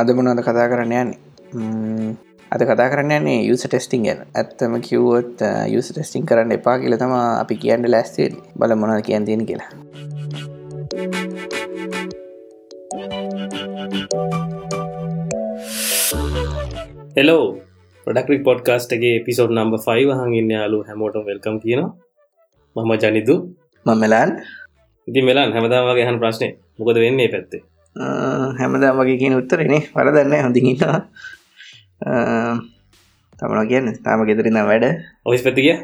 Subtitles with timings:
[0.00, 1.16] අද මොනද කතා කරන්න යන්නේ?
[2.52, 4.20] අද කතා කරන්න යන්නේ යුස ටෙස්ටිං ගැන.
[4.36, 5.40] ඇත්තම කිව්වොත්
[5.74, 9.70] යුස ටෙස්ටිං කරන්න එපා කියල තම අපි කියන්න ලැස්තේල් බල මොනද කියන් තියෙන කියලා.
[17.16, 17.44] හෙලෝ
[18.06, 21.92] පොඩක්රික් පොඩ්කාස්ටගේ පිසෝඩ් නම්බ 5 හඟන්න යාලු හැමෝටම් වෙල්කම් කියනවා.
[22.76, 23.36] මම ජනිදු.
[23.86, 24.30] මමලාන්
[25.08, 27.62] ඉති මෙලාන් හැමදාම වගේ හන් ප්‍රශ්නය මොකද වෙන්නේ පැත්තේ?
[28.60, 29.82] හැමදා වගේ කියන උත්තරනේ.
[29.96, 31.00] වරදන්න හොඳින්න්නවා
[33.38, 33.88] තමන කියන්න?
[34.04, 34.86] තාම ගෙදරන්න වැඩ.
[35.26, 35.76] ඔෆිස් පැතිගිය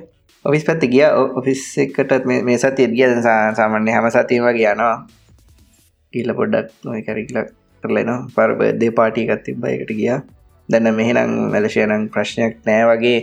[0.44, 1.04] ඔෆිස් පැත්ති ගිය.
[1.38, 3.06] ඔෆිස් එකටත් මේ සතිය ගිය.
[3.58, 4.94] සාමාන්‍ය හැම සතිීම කියනවා
[6.12, 7.38] කියල්ල පොඩ්ඩක් නොයි කැරිකල
[7.82, 10.20] කරලන පරබ දේ පාටිකත් තිබ්බයකට ගියා.
[10.68, 13.20] දැන්න මෙහෙනම් මැලශයනං ප්‍රශ්නයක් නෑ වගේ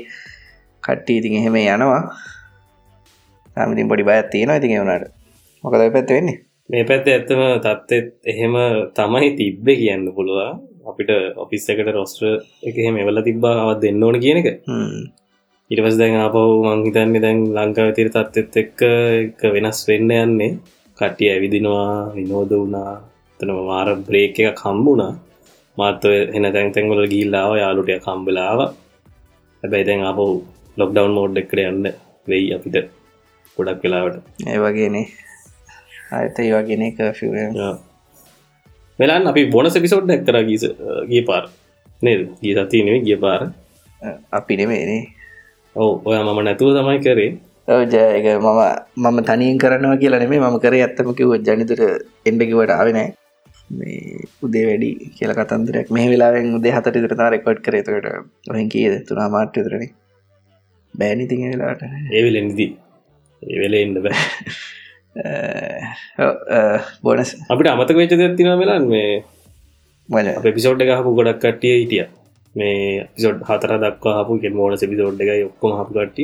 [0.83, 2.02] කට්ටි ඉතින් එහෙම යනවා
[3.55, 5.12] තාමිතින් පොඩි බයත් තියෙනවා ඉතින් වුණට.
[5.64, 6.38] මොකද පැත්ත වෙන්නේ?
[6.70, 8.56] මේ පැත්ත ඇත්තම තත්ත්ෙත් එහෙම
[8.97, 10.39] තමයි තිබ්බ කියන්න පුළුව
[10.89, 11.12] අපිට
[11.44, 12.25] ඔෆිස් එකට රොස්ට්‍ර
[12.67, 14.47] එක එහෙම එවල තිබ්බා අවත් දෙන්න ඕන කියන එක.
[15.72, 18.80] ඉටවස් දැන් අපව මංහිතන්නේ දැන් ලංකාව තිර තත්ත්ෙත් එක්ක
[19.23, 20.58] එක වෙනස් වෙන්න යන්නේ.
[20.97, 22.95] කට්ටිය ඇවිදිනවා විනෝද වුණා.
[23.40, 25.14] තනම වාර බ්‍රේක් එක කම්බුණා
[25.78, 28.59] මාත්ව එන තැන් තැන්වල ගිල්ලාව යාලුටය කම්බලාව
[29.64, 30.19] හැබැයි දැන් අප
[30.78, 31.90] ලොක්ඩවන් මෝඩ් එකට යන්න
[32.28, 32.88] වෙයි අපිට
[33.58, 34.23] ගොඩක් වෙලාවට.
[34.52, 35.06] ඒ වගේනේ.
[36.11, 37.20] අත ඒ වගෙන කෆ
[39.00, 40.64] වෙලාන් අපි බොනස පිසෝඩ් එක් කර ගීස
[41.12, 41.44] ගිය පාර.
[42.06, 42.22] නේද?
[42.44, 43.42] ගී සතිය නෙවේ ගිය පාර.
[44.39, 45.02] අපි නෙමේනේ
[45.75, 47.31] ඔව ඔය මම නැතුව තමයි කරේ.
[47.94, 48.62] ජයක මම
[49.03, 51.81] මම තනියෙන් කරනවා කියලා නෙමේ මම කර ඇත්තම කිව ජනිතර
[52.30, 53.09] එන්ඩකිවට ආවෙනෑ
[53.78, 55.88] මේ උදේ වැඩි කියල කතන්දරයක්.
[55.95, 58.09] මේ වෙලාවෙන් උදේ හතට ඉතරතා රෙකෝඩ් කරේතකට
[58.52, 58.94] ඔහෙන් කියද?
[59.09, 59.86] තුනා මාට්‍ය තරන
[60.94, 61.81] බෑනි තිං වෙලාට
[62.17, 62.38] ඒවෙල
[63.41, 64.17] නිදී ඒවෙල එන්න බෑ.
[67.03, 69.23] බෝනස් අපිට අමතක වෙච්ච තින වෙලාන් මේ
[70.53, 72.06] පිසෝඩ් එක හපු ගොඩක් කට්ටිය හිටිය.
[72.56, 76.23] මේ පිසෝඩ් හතර දක්වා හපු කෙ මෝන පිසෝඩ් එක ඔක්කොම හපු කට්ටි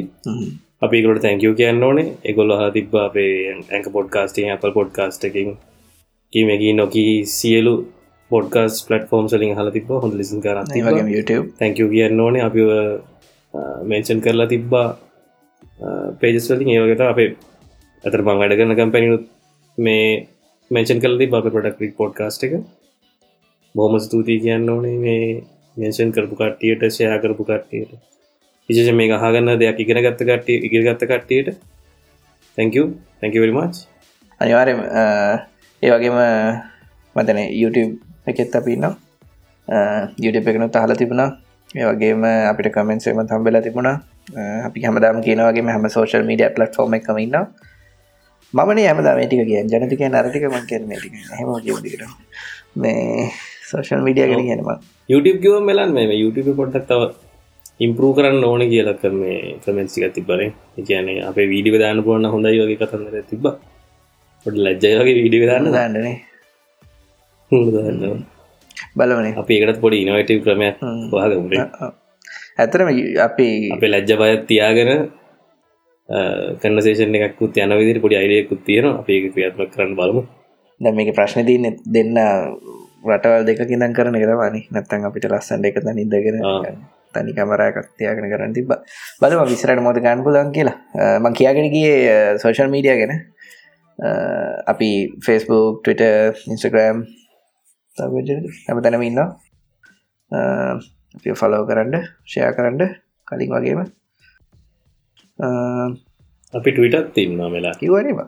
[0.81, 2.13] අපිකට තැංකව කියන්න ඕනේ.
[2.23, 3.33] එකොල්ල හ තිබ අපේ
[3.71, 5.57] ඇක පොඩ්කාස්ටිං අප පොඩ්කාස්ට එකින්.
[6.33, 7.75] කීමකි නොකී සියලු
[8.31, 10.57] පොඩ්කාස් පලටෆෝම් සලින් හල තිබ හොඳ ලිසින් කර
[11.15, 11.45] YouTube.
[11.59, 12.41] තැංකව කියන්න ඕනේ.
[12.41, 12.61] අපි
[13.83, 14.87] මේචන් කරලා තිබ්බා
[16.21, 17.29] පේජස්වලින් ඒවගත අපේ
[18.03, 19.25] ඇතර බං වැඩ කරන කම්පැනිනුත්
[19.77, 20.05] මේ
[20.71, 22.53] මේචන් කලති බ පොඩක් පොඩ් කාස්ට එක.
[23.75, 25.25] බොහම ස්තුතියි කියන්න ඕනේ මේ
[25.77, 27.91] මේෂන් කරපු කට්ටියට ෂයා කරපු කට්ටියට.
[28.69, 31.49] විශේෂ මේ ගහගන්න දෙයක් ඉගෙන ගත්ත කට්ටිය ඉගිර ගත්ත කට්ටියට.
[32.57, 32.85] තැංකව
[33.19, 33.75] තැංකවරිමච්
[34.41, 34.73] අනිවාරය
[35.83, 36.17] ඒ වගේම
[37.15, 37.93] මතන YouTube
[38.27, 38.93] එකෙත් අපින්නම්
[40.23, 41.29] YouTube එකනු තහල තිබුණා.
[41.75, 43.97] ඒ වගේම අපිට කමෙන්සේම තම්බෙල තිබුණා.
[44.67, 47.45] අපි හැමදාම කියනවගේ හැම සෝශල් මීඩිය පලට්ෆෝර්ම එකමඉන්නවා
[48.53, 51.13] මමන ඇමදා මේටික කිය ජනතික නරටික මං කර ටික.
[51.39, 52.03] හෙම ජීවිකට
[52.75, 53.27] මේ
[53.71, 54.77] සෝෂල් මිඩිය ගෙන කියනවා
[55.09, 57.11] YouTube කිව මෙලන් මේ YouTube පොට්ටක් තව
[57.85, 60.49] ඉම්පරූ කරන්න ඕන කියලක මේ කමෙන්සික තිබරේ
[60.89, 63.47] කියන්නේ අපේ වීඩිය දාන්න පුුවන්න හොඳයි වගේ කතන්දර තිබ
[64.45, 66.15] පොට ලජ්ජයගේ වීඩිය දාන්න දාන්නනේ
[67.51, 68.21] දන්න
[68.97, 72.00] බලවනේ අපි එකටත් පොඩි ඉනවටව ක්‍රමයක් වාගමට
[72.59, 72.87] ඇතරම
[73.19, 74.91] අපි අපේ ලැජ්ජ බයත් තියාගෙන
[76.61, 80.21] කන්නසේෂන එකකුත් යන විදිර පොඩි අයිඩයකුත් තියෙන අපේ ක්‍රියාත්ම කරන්න බලමු.
[80.81, 82.17] දැ මේක ප්‍රශ්න තියන්න දෙන්න
[83.03, 86.37] රටවල් දෙක කිදන් කරන කරවානි නැත්තන් අපිට ලස්සන් එක තනි ඉදගෙන
[87.13, 88.71] තනි කමරයකත්තියාගෙන කරන්න තිබ
[89.21, 90.77] බලම විසරට මොද ගන්න පුලන් කියලා.
[91.19, 93.13] මං කියාගෙනගේ සෝෂල් මීඩිය ගැන.
[94.67, 94.89] අපි
[95.25, 96.01] ෆෙස්බුක් ටවිට
[96.47, 97.05] ඉන්ස්ටග්‍රම්
[98.67, 99.03] හැම තැනම
[101.15, 101.95] ඉන්න ෆලෝ කරන්න
[102.25, 102.81] ෂය කරන්න
[103.27, 103.81] කලින් වගේම.
[106.53, 108.19] අපි ටවිටත් තින්න වෙලා කිවනීම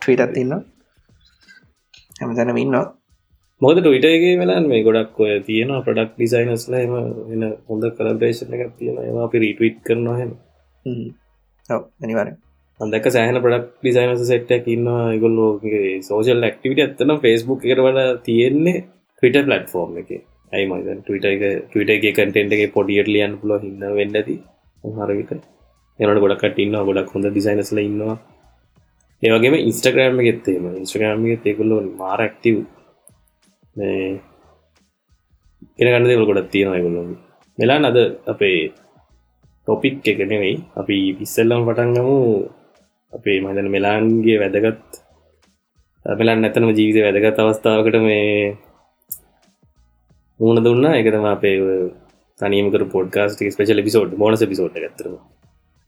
[0.00, 0.54] ටවිටත් ඉන්න
[2.20, 2.78] හැමතැනම ඉන්න
[3.60, 6.92] මොද ටවිටගේ වෙලන් මේ ගොඩක් ඔය තියෙන ප්‍රඩක්් ඩිසයිනස්ල එම
[7.34, 10.32] එන හොඳ කලබේෂන එකක් තියෙන ඒවා අපි රීටවිට් කරනවා හෙම.
[12.00, 12.30] අනිවාර
[12.80, 15.04] අදක සෑහන ප්‍රඩක් ඩිසයිනස සෙට්ටක් ඉන්නවා.
[15.12, 18.84] ඉගොල්ලෝගේ සෝෂල් ක්ටිවිට ඇත්තන ෆෙස්බුක් එකට වල තියෙන්නේ
[19.22, 20.10] ටවිට පලට්ෆෝර්ම් එක
[20.52, 24.38] ඇයි මද ටවිට එක ටවිට එක කටෙන්ට එක පොඩියට ලියන්න පුල හින්න වෙන්නදී
[24.98, 25.30] හරවිට
[25.98, 28.16] එනට ගොඩක් ඉන්න ගොඩක් හොඳ ඩිසයිනස්ල ඉන්නවා.
[29.22, 32.56] ඒවගේම ඉන්ස්ටග්‍රෑම් ගෙත්තේම ඉස්ට්‍රග්‍රෑම් තෙකුල්ලෝ මාරක්ටව්
[35.78, 37.02] එන ගන්න දෙවල් ගොඩත් තියෙනවා ගොල්ලො
[37.58, 37.98] මෙලා අද
[38.32, 38.58] අපේ
[39.66, 40.54] ටොපික් එක නෙවෙයි.
[40.80, 42.16] අපි ඉස්සල්ලම් පටන්ගමු
[43.12, 44.88] අපේ මදන මෙලාන්ගේ වැදගත්
[46.06, 48.28] මෙලන් නැතනම ජීවිත වැදගත් අවස්ථාවකට මේ
[50.40, 50.84] මූුණ දුන්න.
[50.92, 51.56] එකතම අපේ
[52.40, 55.06] තනියමක පොඩ්කාස්ට ස්පේශල පිසෝඩ් මොනස පිසෝට් ඇතර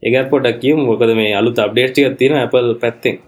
[0.02, 0.80] ඒගත් පොඩක් කියම්.
[0.88, 3.18] මොකද මේ අලු අප්ඩේට්ටික තියෙන Apple පැත්තෙන්.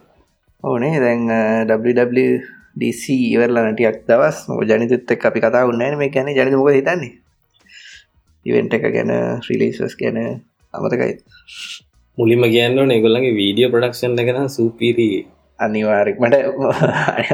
[0.65, 1.23] ඕනේ දැන්
[1.69, 7.13] WWDC ඉවරලා නටියක් දවස් ජනිතත් එක් අපි කතා උන්නන මේ ගැන ජනිත මොක හිතන්නේ?
[8.47, 9.13] ඉවෙන්ට එක ගැන
[9.45, 10.19] ්‍රීලිසස් ගැන
[10.75, 11.15] අමතකයි.
[12.19, 15.27] මුලින්ම කියන්න නෙගොල්ලගේ වීඩියෝ ප්‍රඩක්ෂන් එකෙන සූපීරී.
[15.59, 16.37] අනිවාරක් මට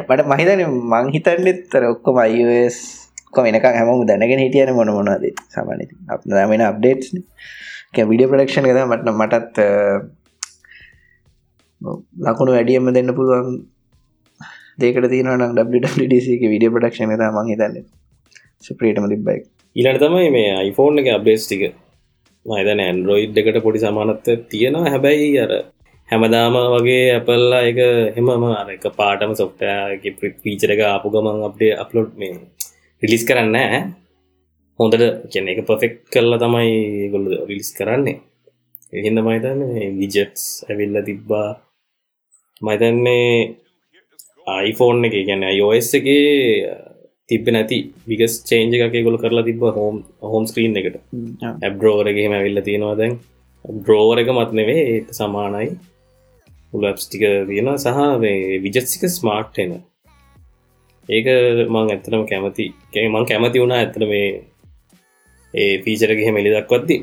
[0.07, 5.81] මට මහිතන මං හිතන්නෙත්තර ඔක්කොම අයිස් කො වෙනක හැම දැනගෙන හිටියන මොන මොනද සමන
[6.15, 7.11] අප දමෙන අප්ඩේට්
[8.13, 9.57] විඩිය ප්‍රඩක්ෂන් ද මට මටත්
[12.27, 13.59] ලකුණු වැඩියම දෙන්න පුළුවන්
[14.83, 15.31] දේකට තියන
[15.61, 17.85] WDC විඩිය ප්‍රඩක්ෂණ ත මං හිතන්න.
[18.67, 19.41] සුප්‍රීටම තිබ්බයි.
[19.77, 21.65] ඊලට තමයි මේ iPhoneෆෝන් එක අප්ඩේස් ටික.
[22.47, 24.93] මහිතන ඇන්ඩරෝයිඩ් එකට පොඩි සමානත්ව තියෙනවා.
[24.95, 25.53] හැබැයි අර
[26.09, 27.81] හැමදාම වගේ ඇපල්ලා එක
[28.17, 30.15] හෙමම අර එක පාටම සොෆ්ටය
[30.45, 32.35] පීචර එක ආපු ගමන් අපේ අප්ලෝඩ් මේ
[33.03, 33.57] රිලිස් කරන්න
[34.79, 35.03] හොඳට
[35.33, 38.19] කියන එක පොෆෙක්් කරලා තමයි ගොල්ල රිලිස් කරන්නේ.
[38.99, 39.61] එහින්ද මයිතන්න
[40.01, 41.49] විජටස් ඇවිල්ල තිබ්බා.
[42.67, 43.27] මයිතන්නේ
[44.57, 46.09] අයිෆෝන් එක ගැන යෝස් එක
[47.29, 47.79] තිබ නැති
[48.11, 49.97] විගස් චේන්ජ එකක ගොල කරලා තිබ හෝම්
[50.33, 50.97] හෝම් ස්ක්‍රීන් එකට.
[51.67, 53.15] ඇබ්රෝවරගේම ඇවිල්ල තියෙනවා දැන්.
[53.85, 55.69] බ්‍රෝවර එක මත් නෙවේ ඒට සමානයි.
[56.75, 58.01] උලප්ස් ටික තියෙන සහ
[58.65, 59.73] විජත්සික ස්මාර්ට් එන
[61.09, 61.29] ඒක
[61.67, 62.67] මං ඇත්තනම කැමති
[63.07, 64.27] මං කැමති වුණා ඇතන මේ
[65.55, 66.97] ඒ පීචරගෙහ මෙලි දක්වත්ති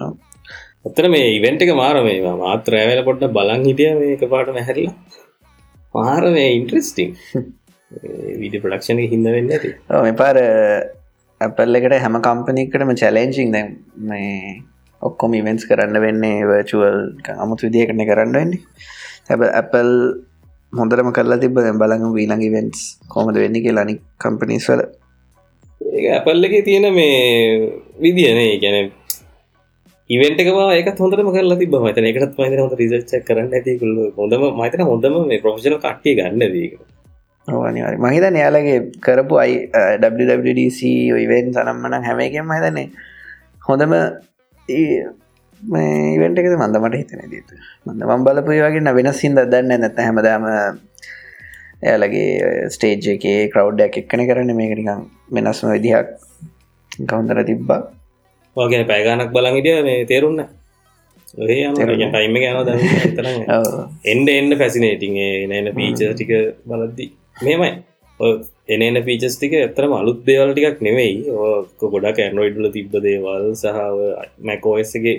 [0.00, 4.94] ඇත්තන මේ ඉවෙන්ට එක මාර මේ මාත්‍ර ඇවල පොට්ට බලන් හිටිය මේක පාට මැහැරලා
[5.94, 7.16] මාර මේ ඉන්ට්‍රස්ටිං
[8.40, 9.76] විඩ ප්‍රඩක්ෂණ හිද වෙන්න ඇති
[10.06, 10.40] මේ පාර
[11.40, 13.64] ඇපල් එකට හැම කම්පනයකටම චැලෙන්ජිං දැ
[14.10, 14.58] මේ
[15.02, 16.98] ඔක්කොම ඉවෙන්ස් කරන්න වෙන්නේ වර්චුවල්
[17.44, 18.60] අමුතු විදිය කරන කරන්න වෙන්නේ.
[19.28, 19.90] හැබ ඇපල්
[20.72, 24.82] හොඳරම කරලා තිබ බලඟ වීලඟ වෙන්ස් කොමද වෙන්න කියලා අනි කම්පනිස් වල.
[26.10, 27.10] ඇපල් එක තියෙන මේ
[27.98, 28.90] විදියනේ ගැන
[30.10, 35.20] ඉවෙන්ට එක හොඳරම කරලා තිබ මතන එකත් මත හොඳ රිසච්ච කරන්න ඇතිකුල්ල හොඳම මතන හොඳම
[35.26, 36.78] මේ ප්‍රෝෂණ කට්ටිය ගන්න දීක
[37.48, 39.56] ඕනිවරි මහිත නයාලගේ කරපු අයි
[40.02, 40.80] WWDC
[41.24, 42.86] ඉවෙන් සනම්මන හැම එකෙන් මහිතන්නේ
[43.62, 43.94] හොඳම
[45.60, 47.54] මේවෙන්ට එකද මන්දමට හිතන දීතු
[47.86, 50.46] මඳ මම් බලපුය වගේ වෙනස් හින්ද දන්න නැත හැමදාම
[51.82, 54.52] එයාලගේ ස්ටේජ් එකේ කරව්ඩයක් එක්කන කරන්න.
[54.60, 55.02] මේකනිකම්
[55.36, 56.08] වෙනස්ම විදිහක්
[57.10, 57.80] කවුන්දර තිබ්බා.
[58.56, 60.42] වගෙන පෑගානක් බලංගිටිය මේ තේරුන්න
[61.30, 62.44] ටයිම යන
[64.12, 65.16] එන්ඩ එන්න පැසිනේටින්
[65.50, 66.32] නන පීච ටික
[66.68, 67.06] බලද්දි.
[67.44, 67.70] මෙමයි
[68.74, 71.14] එන එන පීචස් ටික ඇතරම අලුත් දේවල් ටිකක් නෙවෙයි.
[71.30, 73.78] ඕක ගොඩක් ඇන්රෝයිඩ්ල තිබ්බ දේවල් සහ
[74.48, 75.16] මැකෝස්සගේ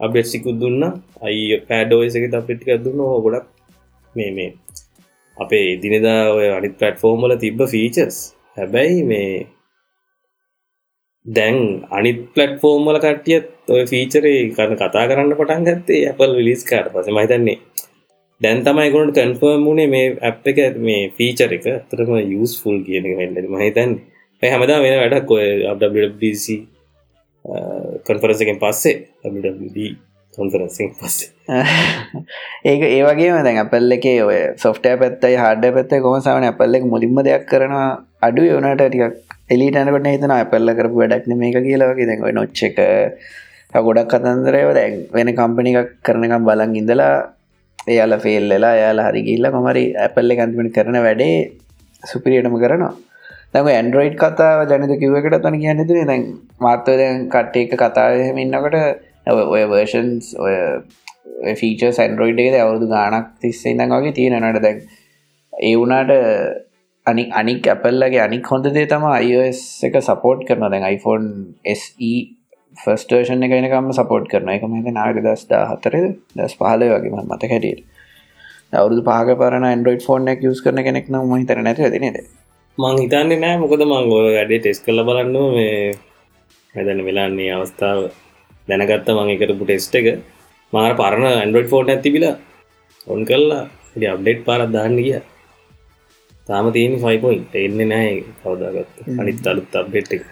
[0.00, 0.82] අපෙට්සිකුත් දුන්න.
[1.20, 2.98] අයි පෑඩෝයසක අපිටික දුන්න.
[3.02, 3.46] හෝ ගොඩක්
[4.14, 4.50] මේ මේ
[5.36, 8.16] අපේ දිනදා ඔය අනිත් පටෆෝර්මල තිබ්බ ෆීචස්
[8.56, 9.30] හැබැයි මේ
[11.26, 11.56] දැන්
[11.90, 17.58] අනිත් පලට්ෆෝර්මල කටියත් ඔය ෆීචරේ කරන කතා කරන්න පටන් ගත්තේ ඇපල් විලිස් කාට පස මහිතන්නේ
[18.40, 23.92] දැන් තමයිකොට කන්ෆර්ම් වුණේ මේ අප් එක මේ ෆීචර එක අතරම යස්ෆුල් කියන වෙන්නට මහිතන්
[24.42, 25.46] හැමදා වෙන වැඩක් ඔය
[26.20, 26.46] WC
[27.46, 28.94] Uh, කොන්ෆරන්සකෙන් පස්සේ
[30.34, 31.30] කොන්ෆරන්සිෙන් පස්සේ.
[32.70, 37.20] ඒක ඒවගේ දැන් අපල් එක ඔය සොෆ්ටය පැත්තයි හඩ පැත්තයි කොම සාමන අපල්ල එක මුලින්ම
[37.20, 37.88] දෙයක් කරනවා
[38.22, 39.14] අඩු යනට ටිකක්
[39.48, 42.78] එලිටනකට හිතන අපල්ල කරපු වැඩක්න මේක කියලාවගේ දැන්ව නොච්ච එක
[43.86, 47.14] ගොඩක් කතන්දරයව දැන් වෙන කම්පනිකක් කරනකම් බලන් ඉඳලා
[47.86, 51.34] එයාල ෆෙල්ලලා යාලා හරිගිල්ල මමරි ඇපල්ල කන්තිමට කරන වැඩේ
[52.02, 52.94] සුපිරියටම කරනවා.
[53.54, 56.24] දැම ඇන්ඩරෝයිඩ් කතාව ජනත කිව්වකට තන කියන්නතු දැන්
[56.60, 58.76] මාර්තව දැන් කට්ට එක කතාවම ඉන්නකට
[59.48, 60.56] ඔය වර්ෂන්ස් ඔය
[61.54, 64.80] ෆීච සැන්ඩරෝයිඩ් එකද අවුදු ගානක් තිස්සේ ඉඳන්ගේ තියෙනනට දැන්
[65.52, 66.12] ඒ වුනාට
[67.06, 71.28] අනි අනික් ඇපල්ලගේ අනික් හොඳදේ තම iOS එක සපෝට් කරන දැන් iPhone
[71.74, 72.12] SE
[72.76, 76.00] ෆස්ටර්ෂන් එක එනකම සපෝට් කරන එක මත නාග දස් දා හතර
[76.36, 77.84] දස් පහල වගේ මත හැටියට.
[78.74, 82.20] අවුදු පාක පරන ඇන්ඩරෝයිඩ් ෆෝන් එක යස් කරන කෙනෙක් නම් හිතර නැති තිනද
[82.78, 83.56] මං හිතන්නේ නෑ.
[83.62, 85.76] මොකද මං ඔය වැඩේ ටෙස් කල බලන්න මේ
[86.74, 88.00] හැදැන වෙලාන්නේ අවස්ථාව
[88.68, 90.06] දැනගත්ත මං එකරපු ටෙස්ට එක.
[90.72, 92.34] මාර පරණ ඇන්ඩරෝයිඩ් ෆෝන් ඇතිබිලා
[93.06, 93.64] ඔන් කල්ලා
[94.14, 95.20] අප්ඩේට් පාරත් දාන්න ගිය.
[96.48, 98.10] තාම තියෙන ෆයිපොයින් එන්න නෑ
[98.42, 100.24] කවදාගත් අනිත් අලුත් අප්ඩේට් එක.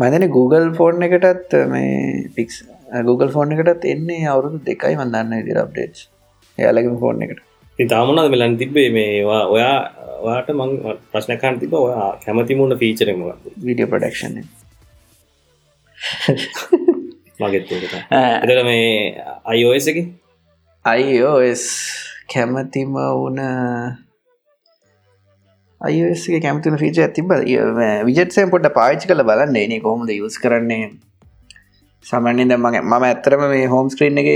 [0.00, 2.56] මදන Google ෆෝන් එකටත් මේ පික්ස්
[3.08, 6.04] Google ෆෝන් එකටත් එන්නේ අවුරුදු දෙකයි මන්දන්න දිර අප්ඩේට්
[6.58, 7.40] යාලගම ෆෝන් එකට.
[7.78, 9.78] ඉතාමනද මෙලන් තිබේ මේවා ඔයා
[10.24, 10.72] වාට මං
[11.12, 13.22] ප්‍රශ්නකාන් තිබ ඔයා කැමතිමුණ ෆීචරම
[13.64, 14.36] විඩිය ප්‍රඩක්ෂන්
[17.40, 17.72] මගෙත්
[18.44, 18.90] එදර මේ
[19.44, 19.98] අයිෝස එක?
[20.84, 21.64] අයිෝස්
[22.28, 23.40] කැමතිම වුණ
[25.80, 27.34] අයගේ කැමතින ෆීච තිබ
[28.06, 29.58] විජත්සය පොට පාච් කල බලන්න.
[29.68, 30.90] න කොහොමද යස් කරන්නේ
[32.06, 34.28] සමන්ද මගේ ම ඇතරම මේ හෝම් ස්ක්‍රීන් එක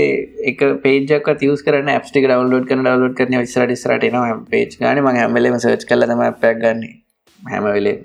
[0.49, 4.99] එක පේජක් තියස් කරන අප්ටික ඩවලෝඩ් කන ඩවලෝඩ් කරන විස්රට ස්රට න පේච් ගන.
[5.03, 6.83] ම හැමලම සච් කලම පැක් ගන්න.
[7.51, 7.95] හැම වෙලේ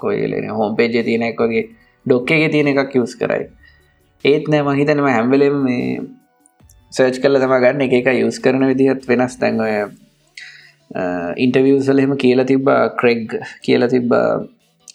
[0.00, 1.66] කොයිලෙන හෝම් පේජ තියෙන එක වගේ.
[2.06, 3.46] ඩොක්ක එක තියෙන එකක් කිවස් කරයි.
[4.24, 6.00] ඒත් නෑ මහිතනම හැම්වලෙම මේ
[6.92, 7.86] සර්ච් කල්ල තම ගන්න.
[7.86, 9.38] එක එක යුස් කරන විදිහත් වෙනස්.
[9.38, 9.76] තැන්ගොය
[11.44, 14.28] ඉන්ටවියසලහෙම කියලා තිබ්බා ක්‍රෙග් කියලා තිබ්බා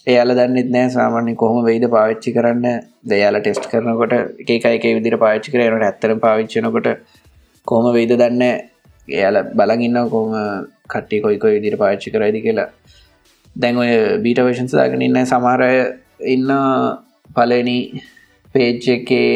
[0.08, 2.66] එයාල දන්නෙත් නෑ සාමාන්‍ය කොහොම වෙයිද පාවිච්චි කරන්න.
[3.12, 6.88] දෙයාල ටෙස්ට් කරනකොට එක එක විදිර පාච්චි කරනට ඇත්තර පාවිච්චනකොට
[7.68, 8.44] කොහොම වෙයිද දන්න
[9.08, 10.34] එයාල බලගන්න කොහම
[10.94, 12.70] කට්ටි කොයිකොයි විදිර පාච්චි කරයිදි කියලා.
[13.56, 13.92] දැන් ඔය
[14.24, 15.74] බීට වේෂන්ස් දාගෙන ඉන්න සමහරය
[16.36, 16.50] ඉන්න
[17.36, 17.78] පලනි
[18.56, 19.28] පේජ් එකේ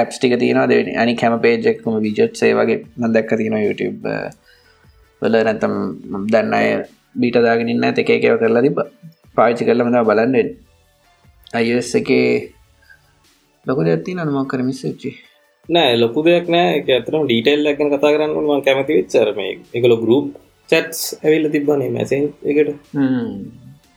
[0.00, 4.08] ඇප්ස්ටික තියන දෙ අනි කැම පේජෙක්ම විජොට් සේ වගේ නදැක්ක තියෙන YouTube
[5.22, 5.36] වල.
[5.48, 5.74] නැතම්
[6.32, 6.68] දන්න අය
[7.14, 8.78] බීට දාගෙන ඉන්න එක එකව කරලා තිබ
[9.36, 10.48] පාවිච්චි කරලමද බලන්නෙන්
[11.52, 12.30] අයස් එකේ
[13.66, 15.12] ලොක ඇත්ති නමක් කර මිස්සච්චි
[15.68, 16.68] නෑ ලොකු දෙයක් නෑ.
[16.78, 19.40] එක ඇතරම ඩීටෙල් ලැකන කතා කරන්න ම කැමති විච්චරම
[19.78, 20.26] එකල ගරුප්
[20.70, 22.70] චට්ස් ඇවිල්ල තිබ්බනේ මැසෙන් එකට.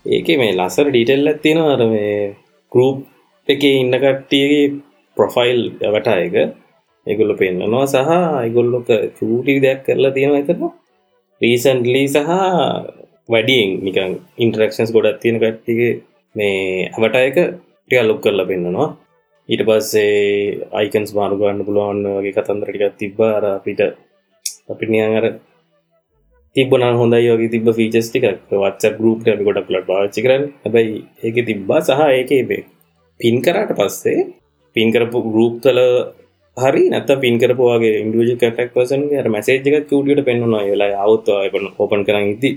[0.05, 2.17] ඒක මේ ලස්සර ඩීටෙල් ඇත්තින අර මේ
[2.71, 2.99] ගරුප්
[3.47, 4.67] එක ඉන්න කට්ටියගේ
[5.17, 5.61] ප්‍රොෆයිල්
[5.95, 6.35] වැට එක.
[7.07, 10.61] එගොල්ල පෙන්න්නනවා සහ අයිගොල්ලොක චූටි දෙයක් කරලා තියෙන ඇතන
[11.41, 12.29] රීසන්ලි සහ
[13.29, 15.93] වැඩියෙන් නිකන් ඉන්ටරක්ෂන්ස් ගොඩත් තියෙන කට්ටිගේ
[16.35, 18.89] මේ ඇවට එක ටිය ලොක් කරලා පෙන්න්නනවා
[19.49, 23.19] ඊට පස්සේ අයිකන්ස් මාරු ගන්න පුළුවන් වගේ කතන්දරටිකත් තිබ්බ.
[23.29, 23.81] අර අපිට
[24.71, 25.25] අපි නියන් අර
[26.55, 30.43] තිබන හොඳයි වගේ තිබ ෆීචස් ටික වච්ච ගරුප් අපි ගොඩක් ලට පාච්චි කරන්න.
[30.63, 32.63] හැබයි ඒක තිබ්බා සහ ඒක බේ
[33.19, 34.27] පින් කරට පස්සේ
[34.75, 35.79] පින් කරපු ගරුප් තල
[36.57, 42.51] හරි නැත පින් කරපුවාගේ ඉන්ඩියජ කටක් වසන් මැසේජ්ක චූටියට පෙන්න්නවා වෙලා අවත්ව ඔපන් කරන්න ඉති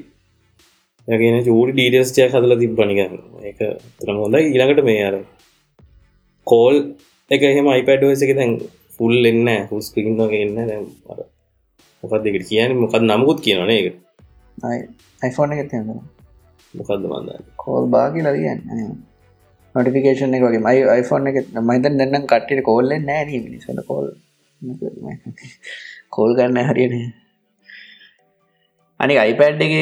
[1.08, 3.00] යගෙන චූඩි ඩීටස්ටය හදල තිබ්බනික
[3.50, 3.58] එක
[3.98, 4.42] තරම හොඳයි.
[4.46, 5.16] ඊළඟට මේ අර
[6.46, 6.76] කෝල්
[7.30, 8.52] එක එහෙම අයිපඩෝස එක දැන්
[8.96, 10.78] ෆුල් එන්න හුස්කින් වගේ එන්න දැ
[12.02, 13.88] මොකක් දෙකට කියන මොකද නමුකුත් කියනන එක
[15.22, 15.92] අයිෆෝන් එක තියන්න
[16.74, 17.30] මොකක්ද මන්ද
[17.64, 18.96] කෝල් බාගි ලගන්න
[19.74, 23.38] නොටිකේෂන් එක වගේ මයි iPhoneෆෝන් එක මයිත දෙන්නම් කට්ට කෝල්ල නෑ.
[23.44, 24.06] මිනිසට කෝල්
[26.10, 27.06] කෝල් ගන්න හරියනේ
[29.00, 29.74] අනි අයිපඩ් එක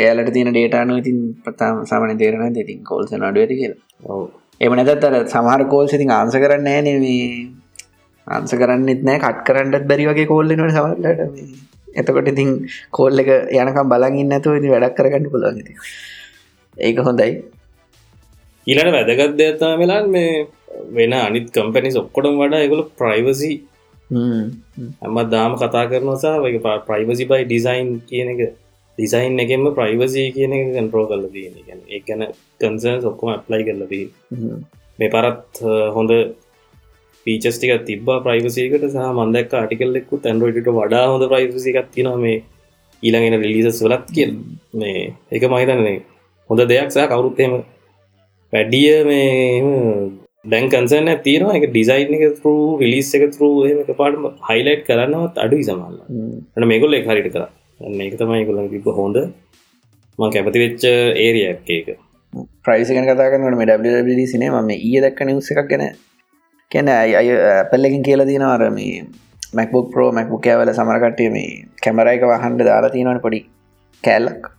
[0.00, 4.20] එයාලට තින ඩේටානු ඉතින් පතාම සමන තේරන ඉතින් කෝල්ස නඩුව ඇති කියලා.
[4.60, 7.16] එම නැතත්තර සමහර කෝල්ස ඉතින් ආන්ස කරන්න නේ
[8.26, 11.20] ආන්ස කරන්නෙත් නෑ කට් කරන්නත් බැරි වගේ කෝල්ලනට සමල්ලට
[12.00, 12.50] එතකොට ඉතින්
[12.96, 15.74] කෝල් එක යනකම් බලගින්න ඇතුව ඉති වැඩක් කරගන්න පුළුවන් ති
[16.76, 17.32] ඒක හොඳයි.
[18.66, 20.46] ඊලට වැදගත් දෙයත්තා වෙලා මේ
[20.96, 23.50] වෙන අනිත් කම්පැනිස් ඔක්කොටම් වඩා එකගොල ප්‍රයිවසි
[24.10, 28.42] ඇම දාම කතා කරනසා වගේ ප්‍රයිවසි බයි ඩිසයින් කියන එක.
[28.98, 32.22] ඩිසයින් එකෙම ප්‍රයිවසි කියන එක කන්ට්‍රෝ කල තියෙන ඒ ගැන
[32.60, 34.06] කන්සර්න් ඔක්කොම ඇප්ලයි කරලදී
[34.98, 35.60] මේ පරත්
[35.94, 36.12] හොඳ
[37.26, 42.38] පීචස්ටික තිබ ප්‍රයිවසිකට සහ මන්දක් ආටිකල්ලෙක්කු තැන්රෝයිට වඩා හොඳ ප්‍රයිවසි එකක් තින මේ
[43.02, 44.30] ඊළඟෙන රිලිසස් වලත් කිය
[44.74, 45.98] මේ එක මහිතන්නේ
[46.50, 47.54] හොඳ දෙයක් සහ කවුරුත්තේම
[48.52, 49.30] වැඩිය මේ
[50.44, 51.56] දැන් කන්සර්න තියෙනවා.
[51.58, 55.96] එක ඩිසයින් එක තු රිලිස් එක තු එක පාටම හයිලයිට් කරන්නවත් අඩුයි සමල්ල
[56.54, 57.46] ට මේගොල්ල එක හරිට කර.
[57.80, 59.18] ඒක තමයි කොල තිබ හොඳ.
[60.18, 60.84] ම කැපති වෙච්ච
[61.24, 61.88] ඒරියක් එක
[62.64, 65.84] ප්‍රයිසිකන කතා කරනට මේ ඩ සිනේ ම ඒ දක්ක නිවස එකක් ගැන
[66.70, 67.28] කැන අය
[67.70, 69.04] පැල්ලකින් කියලා තියෙනවාර මේ
[69.52, 71.50] මැක්බුක් ප්‍රෝ මැක්බුක් කෑවල සමරකට්ටිය මේ
[71.84, 73.40] කැමරයික වහන්ඩ දාලා තියෙනවන පොඩි
[74.04, 74.50] කෑල්ලක්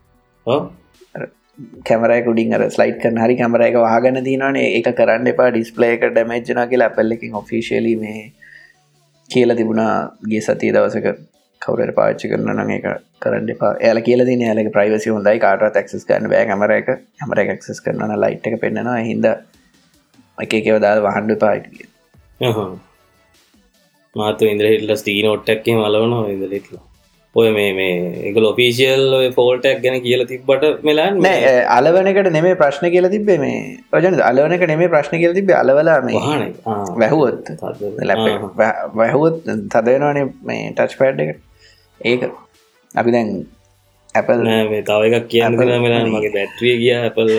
[1.83, 6.07] කැමරයි කුඩින් අර ස්ලයිට් කරන හරි කැමර එක වාගන්න තිනනේ එක කරන්න එපා ඩිස්පලේ එක
[6.07, 8.23] ඩමේජ්න කියලා පැල්ලකින් ඔෆිසිලි මේ
[9.29, 9.93] කියලා තිබුණා
[10.31, 11.15] ගේ සතිය දවසක.
[11.61, 12.85] කවරට පාච්චි කරන නම් එක
[13.21, 13.73] කරන්න එපා.
[13.81, 16.93] ඇල කියල තින ඇලක ප්‍රයිවසි හොඳයි කාට ක්ස් කරන්න බෑ කමර එක.
[17.21, 18.99] හමර එකක්සස් කරන ලයිට් එක පෙන්න්නවා.
[19.09, 19.27] හිද
[20.37, 21.89] එක එකව දාල් වහන්ඩ පාටිය
[24.15, 26.83] මාතු ඉන්ද්‍ර හිටල ස්ටී නොට්ටක්කේ මලවනවා ඉදලෙටලා
[27.35, 29.03] ඔය මේ ඔෆිසිියල්
[29.35, 33.61] ෆෝල්ටක් ගැන කියල තිබට මෙලා නෑ අලවනකට නෙමේ ප්‍රශ්න කියල තිබේ මේ.
[33.93, 36.19] රජන අලවනක නෙමේ ප්‍රශ්න කියල තිබේ අලවලා මේ
[36.97, 37.51] වැැහුවොත්.
[38.93, 41.31] වැැහුවොත් තදවෙනවානේ මේ ටච් පෑඩ් එක
[42.01, 42.21] ඒක
[42.95, 43.29] අපි දැන්
[44.15, 47.31] ඇපල් මේ තව එකක් කියන්න මෙලා මගේ බැට්‍රිය ගිය ඇපල්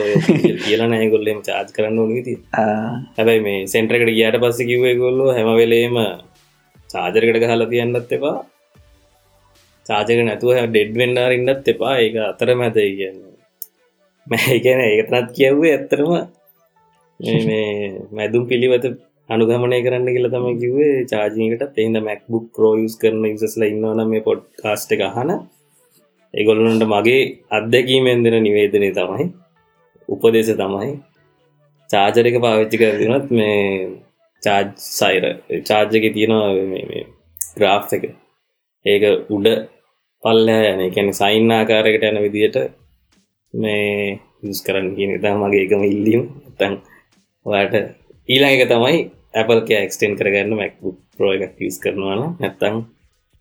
[0.64, 6.00] කියලා නෑගොල්ලෙම චාර්ජ් කරන්න ඕනති හැබැයි මේ සෙන්ට්‍රකට ගියට පස්ස කිව්වේ ගොල්ලු හැමවෙලේම
[6.90, 8.34] චාජරකට හලා තියන්නත් එපා
[9.86, 11.94] චාජක නැතුව ඩෙඩ් වෙන්ඩාර ඉන්නත් එපා.
[11.98, 13.20] ඒක අතර මැද කියන්න
[14.26, 16.12] මැකැන ඒකතනත් කියව්වේ ඇත්තරම
[17.46, 17.64] මේ
[18.10, 18.86] මැදුම් පිළිවත
[19.28, 24.94] අනුගමනය කරන්න කියල තම කිවේ චාජීකට එහිද මැක්බුක් ප්‍රෝයස් කරන ඉසස්ල ඉන්නවන මේ පොඩ් කාස්ට
[24.96, 25.30] එක හන
[26.34, 27.20] ඒගොල්ලන්ට මගේ
[27.50, 29.26] අත්දැකීමෙන් දෙන නිවේදනය තමයි
[30.08, 30.90] උපදේශ තමයි
[31.90, 33.60] චාජරක පාවිච්චි කරනත් මේ
[34.42, 35.24] චාජ් සයිර
[35.62, 36.50] චාර්ජක තියෙනවා
[37.56, 38.04] ග්‍රාෆ් එක
[38.84, 39.48] ඒක උඩ
[40.22, 40.80] පල්ල යන.
[40.88, 42.56] එකැන සයින් ආකාරකට යන විදියට
[43.54, 46.22] මේ යස් කරන්න කියන තා මගේ එකම ඉල්ලීම්.
[46.58, 46.80] තැන්
[47.46, 47.74] ඔයාට
[48.28, 48.98] ඊළඟ එක තමයි
[49.34, 52.82] Apple කෑ එක්ස්ටෙන් කරගන්න මැක්බුක් ප්‍රෝ එකක් යස් කරනවාන නැත්තං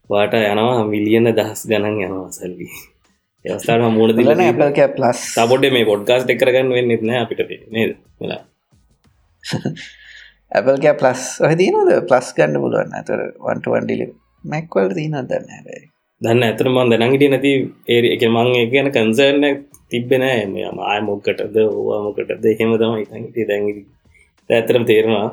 [0.09, 2.69] වාට යනවා මිලියන දහස් ගණන් යනවා සල්ලි.
[3.45, 7.97] ඒස්ථාන මුණ දිලන Apple කෑ ප්ලස් සබොඩ මේ පොඩ්කාස් එක් කරගන්න වෙන්න එත්න අපිට නේද?
[8.21, 8.41] වෙලා.
[10.59, 14.11] Apple කෑ ප්ලස් ඔහ දීනද ප්ලස් ගන්න පුළුවන් ඇතර වන්ටුවන්ඩිලි
[14.43, 15.83] මැක්වල් දීන දන්න හැබයි
[16.21, 17.51] දන්න ඇතර මන් දැනගට නැති
[17.87, 19.45] ඒ එක මං ඒ ගැන කන්සර්න
[19.89, 23.63] තිබෙනෑ මෙ ආය මොක්කටද ඕවාමොකටද එහෙම තමයි දැන්
[24.49, 25.27] ඇතරම් තේරවා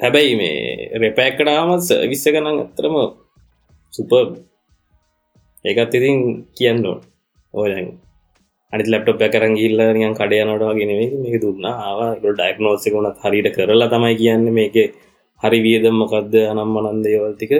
[0.00, 0.56] හැබැයි මේ
[0.98, 2.96] රෙපෑක්කටාමත් විස්ස ගනන් ඇතරම
[3.92, 4.12] සුප
[5.64, 6.18] ඒකත් ඉතින්
[6.56, 6.86] කියන්න
[7.54, 7.86] ඕයන්
[8.72, 11.64] අනි ලප්ටොප කරන් ගිල්ල නියන් කඩයනට ගෙනවේ මේ දුන්න.
[11.66, 12.12] ආවා.
[12.16, 14.76] ඩයික්නෝසකුණත් හරිට කරලා තමයි කියන්න මේක
[15.42, 17.52] හරි වියද මොකක්ද අනම් මනන්දයවල්තික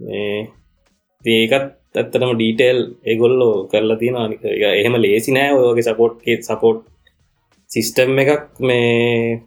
[0.00, 0.36] මේ
[1.24, 4.42] ඒකත් ඇත්තටම ඩීටේල් ඒගොල්ලෝ කරලා තියෙන අනික
[4.72, 6.16] එහෙම ලේසි නෑ ඔයගේ සපෝට්
[6.48, 6.80] සපෝට්
[7.70, 9.40] සිිස්ටම් එකක් මේ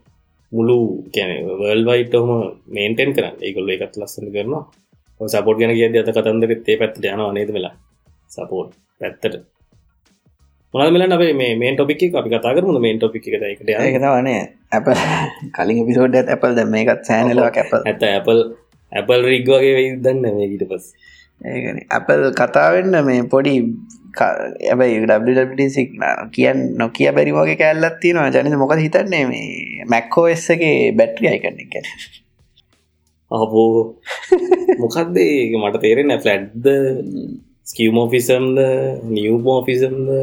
[0.52, 0.78] මුළු
[1.14, 2.32] කැන වල් වයිට හොම
[2.68, 3.36] මේන්ටෙන් කරන්න.
[3.40, 4.64] ඒගොල්ල එකත් ලස්සන කරනවා.
[5.20, 7.76] සපෝට් ගැන කිය අත කතන්දර තේ පැත්ට යනවා නේද වෙලා?
[8.30, 8.72] සපෝට්
[9.02, 9.36] පැත්තට.
[10.74, 12.80] මොනදමල අපේ මේ මේන් ටොපික් අපි කතා කරමු.
[12.80, 14.90] මේන් ටොපික් එක එකට ඒකතවනේ ඇප
[15.56, 18.42] කලින් පිසෝඩ් ඇපල් ද මේකත් සෑනලවා කැප ඇත ඇපල්
[18.92, 20.86] ඇපල් රික් වගේ වෙදන්න මේ ගීට පස්
[21.42, 23.56] ඒගන අපල් කතාවෙන්න මේ පොඩි
[24.68, 25.90] ඇබයි සික්
[26.32, 28.30] කියන් නොකිය බැරි වගේ කැල්ලත් තියෙනවා.
[28.30, 31.74] ජනත මොක හිතන්නේ මේ මැක්කෝ එස්සගේ බැට්‍රි අයිකන්න එක
[33.32, 33.98] අපෝ
[34.82, 35.18] මොකක්ද
[35.62, 36.68] මට තේරෙන ෆලඩ්ද
[37.64, 38.62] ස්කිවමෝෆිසම්ද
[39.10, 40.14] නිියවමෝෆිසම්ද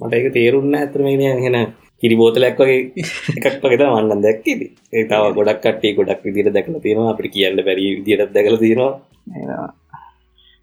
[0.00, 1.08] මට එක තේරුන්න ඇතරම
[1.46, 1.58] හෙන
[2.02, 2.78] කිරි බෝතලයක් වගේ
[3.38, 4.60] එකක් වගේ වන්න දැක්කෙද
[4.92, 7.12] ඒ තව ගොඩක් කටේ ගොඩක් විදිර දැකල තියෙනවා.
[7.12, 8.92] අපට කියන්න බැරි විදිරත් දැකල තියෙනවා.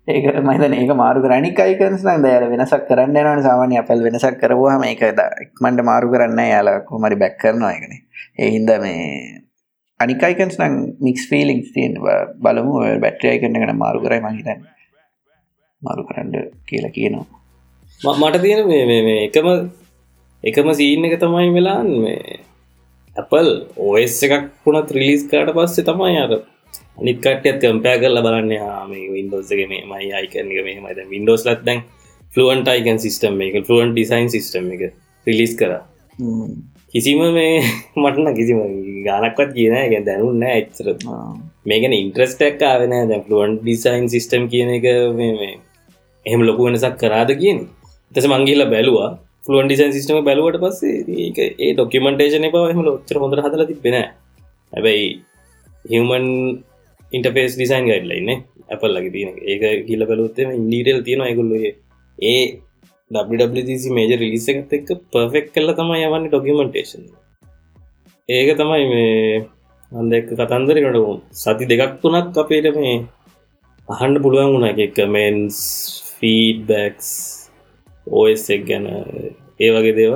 [0.08, 4.86] ඒක මහිතන ඒක මාරු කරනික් අයිකන්ස් නම් දයාල වෙනසක් කරන්න යනවන සාමාන්‍ය අපල් වෙනසක් කරපුහම
[4.90, 7.94] ඒක එක්මන්ට මාරු කරන්න යාල කොමරි බැක් කරනවා එකන
[8.38, 9.04] ඒ හින්ද මේ
[10.00, 11.98] අනිකයිකන්ස් නම් මික්ස් ෆිලිංස් තියෙන්
[12.44, 12.74] බලමු.
[13.04, 14.62] බැට්‍රයි කරන කන මාරු කරයි මහිතන්
[15.82, 16.32] මාරු කරන්න
[16.70, 17.37] කියලා කියනවා.
[18.02, 19.48] මට තියෙන මේ එකම
[20.44, 22.38] එකම සීන් එක තමයි වෙලාන් මේ
[23.16, 23.48] ඇපල්
[23.80, 26.34] ඕස් එකක් පුුණත් රිලිස් කාට පස්සේ තමයි අර
[27.00, 28.52] නිකටත් කම්පෑ කරල බලන්න.
[28.60, 31.82] හාම වින්ඩෝස්ගේ මේ මයි අයිකන එක මේ මද වින්ඩෝස් ලත් දැන්
[32.34, 34.84] ෆලුවන්ට අයිකන් සිස්ටම් එක ෆලුවන් ඩිසයින් සිස්ටම් එක
[35.28, 35.74] රිලිස් කර.
[36.94, 37.56] කිසිම මේ
[37.96, 38.60] මටන කිසිම
[39.08, 40.92] ගානක්වත් කියන එක දැනුන්න ඇච්චර
[41.66, 45.50] මේකන ඉන්ට්‍රස්ටක් ආවෙන දැ ෆලුවන් ඩිසයින් සිස්ටම් කියන එක මේ
[46.26, 47.66] එහෙම ලොකු වෙනසක් කරාද කියන
[48.12, 49.10] තස මංගේල බැලවා.
[49.44, 53.98] ෆලුවන් ඩිසයින් සිස්ටම බැලුවට පස්සේ ඒ ඩොක්කමටේෂන පව හම ොච්චර හොඳ හදල තිබෙන
[54.74, 55.10] හැබැයි
[55.86, 56.26] human
[57.12, 58.32] interface design guidelines
[58.70, 61.74] Apple ලගේ තියෙන ඒක කියල බලුත්තම ඉන්ඩීටල් තියෙන ඇගුල්ලගේ
[62.18, 62.42] ඒ
[63.12, 67.06] WWDC මේජ රිලිස එකත් එක්ක පර්ෆෙක් කල්ල තමයි යවන්න ඩොකිමෙන්ටේෂන්
[68.30, 69.46] ඒක තමයි මේ
[69.92, 70.98] අන්දෙක් කතන්දරකට
[71.34, 72.96] සති දෙකක් තුනක් අපේට මේ
[73.88, 74.68] අහන්ඩ පුළුවන් වුණ.
[74.68, 75.58] එක කමෙන්ස්
[76.18, 77.37] ෆීඩබැක්ස්
[78.12, 78.86] ඕස් එක් ගැන
[79.60, 80.16] ඒ වගේ දේව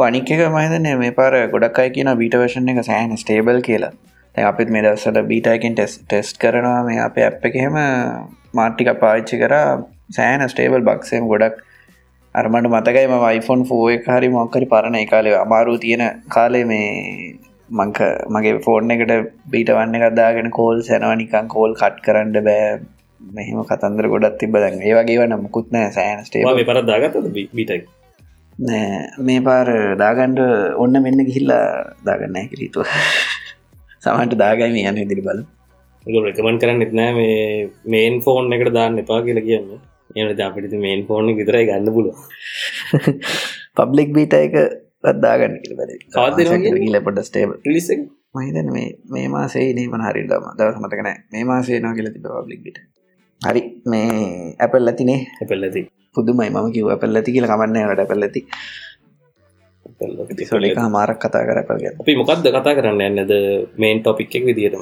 [0.00, 3.92] අනික එක මහිතන මේ පාර ගොඩක් අයි කියන බීට වර්ෂණ එක සෑහන ස්ටේබල් කියලා.
[4.34, 6.84] අපිත් මේ දවසට බීටයකින් ටෙස් ටෙස්් කරනවා.
[6.84, 7.74] මේ අප ඇප් එකහෙම
[8.54, 9.54] මාට්ටික පාච්චි කර.
[10.10, 11.58] සෑන ස්ටේබල් බක්සයම් ගොඩක්.
[12.34, 17.38] අරමට මතකයිම වයිෆොන් ෆෝ එක හරි මොක්කරි පරණ කාලේ අමාරු තියෙන කාලේ මේ
[17.70, 19.12] මංක මගේ ෆෝර්න් එකට
[19.50, 22.80] බීට වන්න එකදාගෙන කෝල් සැනවනිකන් කෝල් කට් කරන්න බෑ.
[23.20, 27.80] මෙහෙම කතන්දර ගොඩත් තිබ දැන් ඒ වගේ වන මුකුත්නෑ සෑන ස්ටේ පර දාගත බීටයි
[28.58, 28.88] නෑ.
[29.20, 30.40] මේ පාර දාගන්ඩ
[30.76, 31.64] ඔන්න මෙන්න ගිහිල්ලා
[32.04, 32.86] දාගන්න කිරීතුව
[34.02, 35.40] සමට දාගයි මේ යන ඉදිරි බල
[36.24, 37.38] රකමන් කරන්න එත්නෑ මේ
[37.86, 39.72] මේන් ෆෝන් එකට දාන්න එපා කියලා කියන්න.
[40.16, 42.08] එනට අපිට මේන් ෆෝන් විතරයි ගන්න පුල
[43.76, 44.56] පබ්ලික් බීට එක
[45.04, 45.54] රද්දාගන්න
[46.90, 47.90] ලපට ස්ටේබ ලිස
[48.34, 52.62] මහිතන මේ මේ මාසේ නීමන හරි දම දවස මතකන මේ මාසේ නෝ කියල තිබ පබ්ලික්
[52.64, 52.80] බිට
[53.40, 55.82] හරි මේ ඇපල් ඇතිනේ ඇපල්ලති
[56.14, 58.40] පුදුමයි ම කිව පැල්ලති කියල කමන්න ට පැල්ලති
[60.50, 63.32] සොලික මාරක් කතා කරපල්ග අපි මොකක්ද කතා කරන්න එන්නද
[63.76, 64.74] මේන් ටොපික් එක විදිට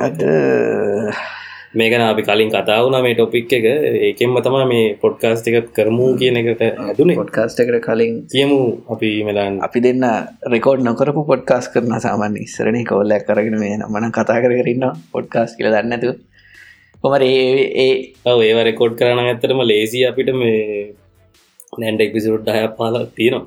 [1.75, 3.64] මේකන අපි කලින් කතා වුණ මේ ටොපික් එක.
[4.09, 9.61] ඒකෙන්ම තමා මේ පොඩ්කාස්ට එකත් කරමු කියන එකට ඇතුනේ පොඩ්කාස්ට එකට කලින් කියමු අපි මෙලාන්.
[9.61, 10.07] අපි දෙන්න
[10.53, 15.68] රෙකෝඩ් නොකරපු පොඩ්කාස් කරන සාමාන්‍ය ඉස්සරණ කෝල්ලයක් කරගෙන මේ මන කතා කර කරන්න පොඩ්කාස් කියල
[15.71, 16.11] දන්නතු
[17.04, 17.90] කොමර ඒ
[18.26, 20.62] ඒවා රෙකෝඩ් කරන ඇත්තරම ලේසි අපිට මේ
[21.80, 23.46] නැන්ඩ එක්පිසිරුට් අය පාල තියෙනවා.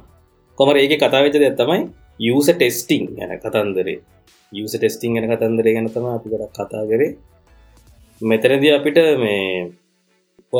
[0.57, 1.81] කොමර ඒක කතාවෙච්ච දෙ තමයි
[2.29, 3.99] යස ටෙස්ටිං ගැන කතන්දරේ.
[4.51, 7.11] යස ටෙස්ටිං ගැන කතන්දරේ ගැන තම අපි ගොඩක් කතා කරේ.
[8.21, 9.43] මෙතරද අපිට මේ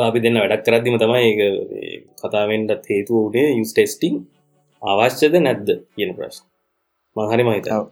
[0.08, 1.32] අපි දෙන්න වැඩක් කරදදිම තමයි
[2.20, 4.14] කතාවෙන්ටත් හේතු වනේ යුස් ටෙස්ටිං
[4.82, 6.44] අවශ්‍යද නැද්ද කියන ප්‍රශ්න.
[7.16, 7.84] මහරි මහිතාව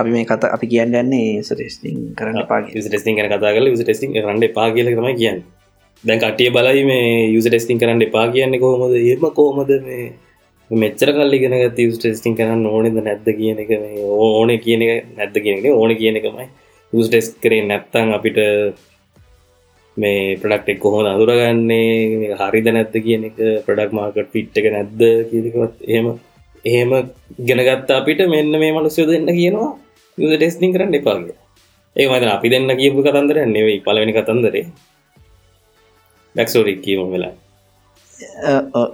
[0.00, 4.52] අපි මේ කත අපි කියන්න ගන්නේ සටෙස්ටිං කරන්න පා ටෙස්ටිං කන කතා කල ටෙස්ටිං රන්න
[4.58, 5.40] පා කියල තමයි කියන්න.
[6.04, 8.94] දැන් කටිය බලයි මේ යුස ටෙස්ටිං කරන්න එපා කියන්නේ කොහොමද?
[8.98, 10.12] ඒම කෝමද මේ?
[10.70, 13.72] මෙච්චර කල්ලිගෙන යුස් ටෙස්ටිං කරන්න ඕනෙද නැද්ද කියන එක
[14.08, 16.46] ඕන කියන එක නැද්ද කියන ඕන කියන එකමයි.
[16.92, 18.40] යුස් ටෙස් කරේ නැත්තං අපිට
[19.96, 22.32] මේ ප්‍රඩක්ටෙක් කොහොම අඳුරගන්නේ?
[22.40, 23.36] හරිද නැත්ත කියන එක?
[23.68, 26.10] ප්‍රඩක් මාර්කට් පිට් එක නැද්ද කියකවත් එහෙම
[26.64, 26.90] එහෙම
[27.48, 29.70] ගෙනගත්තා අපිට මෙන්න මේ මනුස්යෝ දෙන්න කියනවා
[30.20, 31.36] යුද ටෙස්ටිං කරන්න එපාගේ
[31.96, 34.66] ඒ මත අපි දෙන්න කියපු කතන්දර නෙවෙයි පලවෙනි කතන්දරේ.
[36.34, 37.34] බැක්ස්ටෝරික් කියීම වෙලා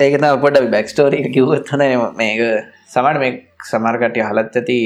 [0.01, 1.83] ඒකත අපට බැක්ස්ටෝරි කිව්වත් හන
[2.17, 2.41] මේක
[2.87, 3.33] සමට මේ
[3.65, 4.79] සමර්කටය හලත් ඇති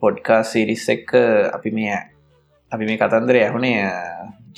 [0.00, 1.10] පොඩ්කා සිරිස් එක්ක
[1.56, 1.96] අපි මේ
[2.72, 3.78] අපි මේ කතන්දර ඇහුනේ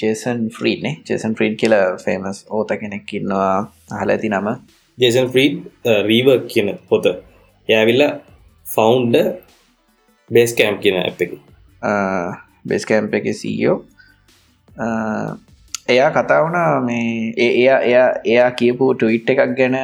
[0.00, 1.74] ජේසන් ෆ්‍රීඩ්නේ ජේසන් ෆ්‍රීඩ් කියල
[2.05, 3.57] ෆේමස් ඕත කෙනෙක් ඉන්නවා.
[3.92, 4.48] අහල ඇති නම.
[4.98, 5.57] ජේසන් ෆ්‍රීඩ්
[6.09, 7.07] රීව කියන පොත.
[7.68, 8.05] යවිල්ල
[8.66, 9.16] ෆවුන්ඩ
[10.37, 11.33] බේස් කෑම් කියන ඇ් එක.
[12.64, 13.79] බෙස් කෑම්ප එක සීෝ
[15.88, 17.07] එයා කතා වුණා මේ
[17.38, 19.77] එයා එයා එයා කියපු ටවිට් එකක් ගැන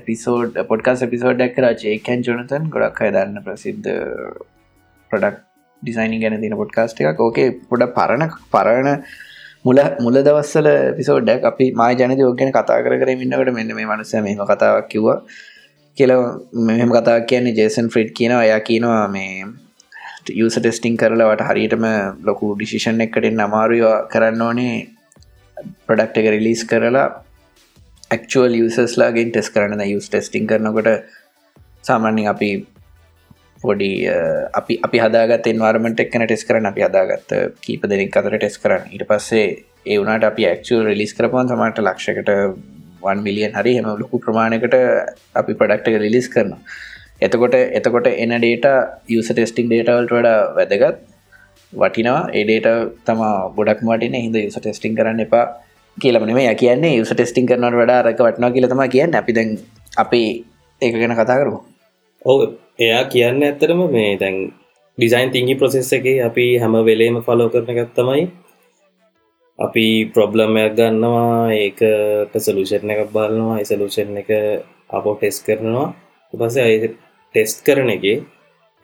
[0.00, 3.90] එපිසෝඩ් පොඩ්කාස් එපිසෝඩ්ඩක් කර ජේකැන් ජොනතන් ගොඩක් අය දන්න ප්‍රසිද්ධ
[5.10, 5.40] ප්‍රඩක්
[5.82, 7.20] ඩිසයිනි ගැන තින පොඩ්කාස්ට එකක්.
[7.20, 9.00] ඕකේ පොඩ පරණ පරණ
[9.64, 14.14] මුල මුල දවස්සල පිසෝඩ්ඩක් අපි මා ජනත යෝගෙන කතා කර කර ඉන්නකට මෙන්න මේ මනස
[14.26, 15.18] මෙම කතාවක් කිව්වා.
[15.98, 16.12] කියල
[16.68, 18.44] මෙම කතා කියන්නේ ජේසන් ෆ්‍රිඩ් කියනවා.
[18.44, 19.34] එයා කියනවා මේ
[20.28, 21.84] යස ටෙස්ටිං කරලවට හරියටම
[22.24, 24.76] ලොකු ඩිසිෂන් එකටෙන් අමාරුව කරන්න ඕනේ.
[25.86, 27.08] ප්‍රඩක්් එක රිලිස් කරලා
[28.24, 30.90] ක්ල් යසස්ලාගෙන් ටෙස් කරන යුස් ටෙස්ටිං කරනකොට
[31.82, 32.50] සාමාන්‍යින් අපි
[33.62, 33.90] පොඩි
[34.52, 37.32] අපි අපි හදාගත් එන්වාර්මට එක්න ටෙස් කරන අපි හදාගත්ත
[37.64, 38.84] කීප දෙනෙක් අතර ටෙස් කරන්න.
[38.96, 39.46] ඉට පස්සේ
[39.86, 42.30] ඒ වුණට අපි ක්ල් රිලිස් කරපන් තමට ලක්ෂකට
[43.02, 44.76] වන් මිලියන් හරි හම ලොකු ප්‍රමාණකට
[45.40, 46.54] අපි පඩක්ටක රිලිස් කරන
[47.20, 48.66] එතකොට එතකොට එන ඩේට
[49.10, 51.00] යස ටෙස්ටිං ඩේටවල්ට වඩා වැදගත්
[51.72, 52.22] වටිනවා.
[52.32, 52.68] ඒඩේට
[53.06, 53.20] තම
[53.56, 55.44] ගොඩක් මටින හිද යුස ටෙස්ටිං කරන්න එපා
[55.96, 56.96] කියලමන මේ කියන්නේ.
[56.96, 59.14] යුස ටෙස්ටිං කරනට වඩා රක වටනා කියලතම කියන්න.
[59.14, 59.50] අපි දැන්
[59.96, 60.22] අපි
[60.82, 61.60] ඒක ගැන කතා කරු
[62.22, 62.40] ඔව.
[62.78, 64.36] එයා කියන්න ඇත්තරම මේ දැන්
[64.98, 68.24] ඩිසයින් තිංගි ප්‍රසෙස් එක අපි හැම වෙලේම ෆලෝ කරන ගත්තමයි
[69.58, 74.30] අපි ප්‍රොබ්ලම්යක් ගන්නවා ඒකට සලූෂන් එක බලනවා සලූෂන් එක
[74.88, 75.88] අපෝ ටෙස් කරනවා.
[76.32, 76.74] පස අය
[77.34, 78.04] ටෙස්ට් කරන එක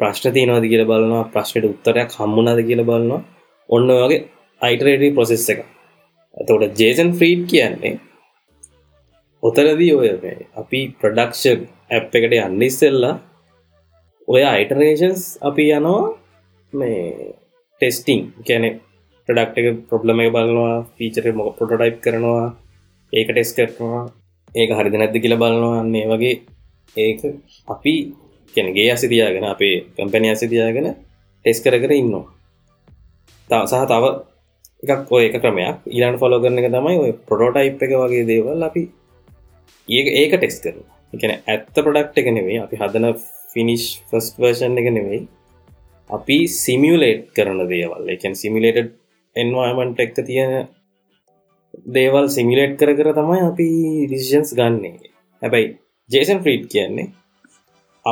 [0.00, 3.22] ප්‍රශ්න තියනවාද කියල බලනවා ප්‍රශ්නයට උත්තරයක් හම්මුණද කියල බලනවා.
[3.68, 4.20] ඔන්න වගේ
[4.60, 5.60] අයිටරේටී ප්‍රොසෙස් එක
[6.36, 7.94] ඇතවට ජේසන් ෆ්‍රීඩ් කියන්නේ
[9.42, 10.10] ඔතරදී ඔය
[10.62, 11.44] අපි ප්‍රඩක්ෂ
[11.90, 13.14] ඇප් එකට යන්න ඉස්සෙල්ලා
[14.28, 16.04] ඔය අයිටරේෂන්ස් අපි යනවා
[16.72, 17.00] මේ
[17.80, 18.70] ටෙස්ටිං කැනෙ
[19.28, 22.46] ප්‍රඩක්් එක ප්‍රබ්ලම එක බලනවා පීචර මොක පොටටයිප් කරනවා
[23.12, 24.04] ඒක ටෙස් කරනවා
[24.54, 25.80] ඒක හරිද නැද්ද කියල බලනවා.
[25.80, 26.36] අන්නේ වගේ
[26.96, 27.20] ඒක
[27.68, 27.94] අපි
[28.54, 30.88] කැනගේ අසිතියාගෙන අපේ කම්පැනි අසිතියාගෙන
[31.44, 32.26] ටෙස් කර කර ඉන්නවා
[33.50, 34.04] තව සහ තව
[34.84, 38.82] එකක් ඔය එක ක්‍රමයක් ඊලාන් ෆොලෝ කරන එක තමයි ඔය පොටෝටයිප් එක වගේ දේවල් අපි
[39.88, 43.06] ඒක ඒක ටෙස් කරන එකන ඇත්ත ප්‍රඩක්් එක නෙවේ අපි හදන
[43.52, 45.20] ෆිනිශ් ෆස් වර්ෂන් එක නෙවෙයි.
[46.10, 48.02] අපි සිමියලේට් කරන දේවල්.
[48.14, 48.90] එකන් සිමිලේට
[49.36, 50.52] එන්වාමන්ට එක්ක තියෙන
[51.96, 53.68] දේවල් සිමිලේට් කර කර තමයි අපි
[54.08, 55.10] ඩිසිෂන්ස් ගන්නේ.
[55.42, 55.68] හැබැයි
[56.10, 57.06] ජේසන් ෆ්‍රීඩ් කියන්නේ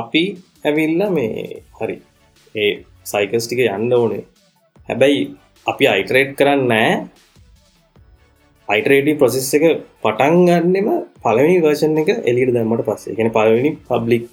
[0.00, 0.24] අපි
[0.68, 1.96] ඇවිල්ල මේ හරි
[2.54, 2.70] ඒ
[3.12, 4.22] සයිකස් ටික යන්න ඕනේ.
[4.88, 5.20] හැබැයි
[5.66, 6.94] අපි අයිටරේට් කරන්න නෑ.
[8.68, 9.64] අයිටරේඩි ප්‍රොසෙස් එක
[10.04, 10.88] පටන් ගන්නෙම
[11.24, 13.16] පළවෙනි වර්ෂන් එක එලිට දැම්මට පස්සේ.
[13.18, 14.24] ගෙන පලවෙනි පබ්ලික්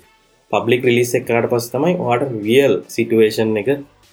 [0.51, 3.69] පබ්ලික් රිලිස් එකට පස් තමයි වාට වියල් සිටුවේෂන් එක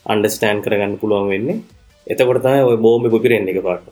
[0.07, 1.63] අන්ඩස්ටෑන් කරගන්න පුළුවන් වෙන්නේ.
[2.07, 3.89] එතකොට තමයි ඔය බෝම පුපිරෙන් එක පාට.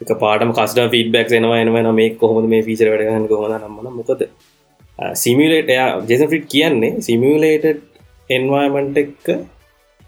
[0.00, 4.22] එක පාටම කස්ට ෆීඩබක් එනවා එනවා මේ කොහොම මේ ෆීචර වැඩගන්න කොහොද නම්මන මොකද?
[4.98, 5.70] සිමිලේට
[6.08, 7.66] ජෙස ෆිට් කියන්නේ සිමිලේට
[8.30, 9.26] එන්වාමන්ට එක්ක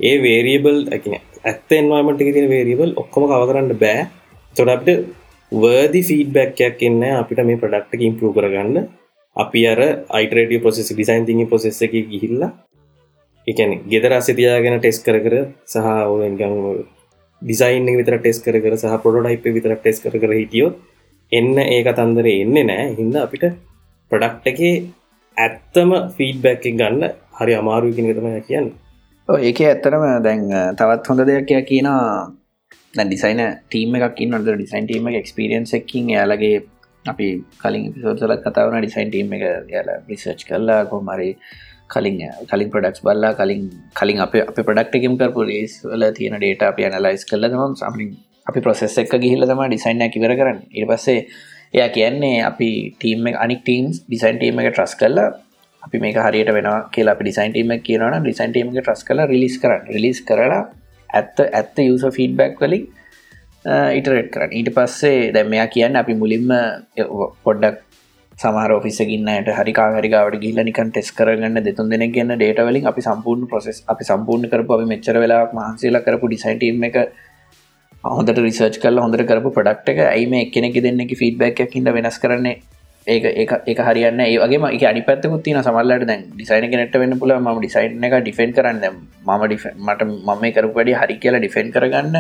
[0.01, 4.07] ඒ වේරියබල් ඇකින ඇත්ත එන්වාමට එක තින වේරියබල් ඔක්කොම කව කරන්න බෑ.
[4.57, 4.89] තොඩට
[5.53, 8.89] වර්දි ෆීඩබැක්යක් එන්න අපිට මේ ප්‍රඩක්්ක ඉම්පරූ කරගන්න.
[9.37, 12.51] අපි අර අයිටරේටිය පොසෙස් ඩිසයින් තිඟ පොසෙස් එක ගිහිල්ලා
[13.47, 15.35] එකන ගෙදර අසිතියාගෙන ටෙස් කර කර
[15.67, 16.37] සහ ඔගම්
[17.43, 20.71] ඩිසයින් විතර ටෙස් කර කර සහ පොඩොඩයිප විතර ටෙස් කර කර හිටියෝ
[21.33, 23.45] එන්න ඒක තන්දර එන්නේ නෑ හින්ද අපිට
[24.11, 24.61] ප්‍රඩක්් එක
[25.37, 27.03] ඇත්තම ෆීඩබැක් ගන්න
[27.35, 28.69] හරි අමාරු කෙනතම කියන්න.
[29.29, 30.45] ඒක ඇත්තරම දැන්
[30.77, 32.05] තවත් හොඳ දෙයක් කියනවා.
[32.95, 36.57] ඩිසයින ටීම එකක් න්න ඩිසයින් ටීම එක්ස්පිරියන්ස් එකින් යාලගේ
[37.05, 37.27] අපි
[37.59, 41.31] කලින් පිසෝසල කතාවන ඩිසයින් ටීම් එක යාල රිසර්ච් කරලා කොමරි
[41.89, 46.63] කලින් කලින් ප්‍රඩක්ස් බල්ලා කලින් කලින් අප අප ප්‍රඩක්් එකම් කරපු ලේස් වල තියෙන ඩේට
[46.65, 48.11] අප ඇනලයිස් කල දම සමින්
[48.47, 50.59] අපි ප්‍රොසෙස් එක ගිහිල්ල තම ඩිසයින්න කිවර කරන්න.
[50.73, 51.19] ඒ පස්සේ
[51.75, 55.29] එයා කියන්නේ අපි ටීම් අනික් ටීම්ස් ඩිසයින් ටීම එක ට්‍රස් කරලා
[55.83, 59.85] අපි මේක හරියට වෙන කියලා ඩිසයින් ටීම කියනවන ඩිසයින් ටීම එක ට්‍රස් කලා රිලිස් කරන්න.
[59.89, 60.63] රිලිස් කරලා
[61.11, 62.89] ඇත්ත ඇත්ත යුස ෆීඩබැක් වලින්
[63.93, 64.53] ඉටරෙට් කරන්න.
[64.53, 66.51] ඊට පස්සේ දැ මෙයා කියන්න අපි මුලින්ම
[67.45, 67.79] පොඩ්ඩක්
[68.39, 74.05] සමහර ඔෆිසගන්නට හරිකාහරිකාවට ගිල්ල නිකන් ටෙස් කරගන්න දෙතුන් දෙන ගන්න ඩේටවලින් අපි සම්පූර්ණ ප්‍රසෙස් අපි
[74.05, 76.97] සම්පූර්ණ කරපු අපි මෙච්චර වෙලා මහන්සේලා කරපු ඩිසයින්ටීම එක
[78.05, 79.99] හොඳට රිසර්ච් කල හොඳට කරපු පඩක්් එක.
[80.13, 82.61] ඇයිම එක්කෙනෙක දෙන්නෙ ෆීඩබැක් හිද වෙනස් කරන්නේ?
[83.07, 83.25] ඒක
[83.67, 88.05] ඒක හරියන්න ඒගේ එක අනි පැත්ත ත්තින සමල්ලට දැන් ඩිසයින නෙට වෙන්න පුල ම ඩිසයින්
[88.05, 88.85] එක ඩිෆෙන් කරන්න
[89.27, 89.45] මම
[89.87, 92.17] මට මම කරපු වැඩි හරි කියලා ඩිෆෙන් කරගන්න.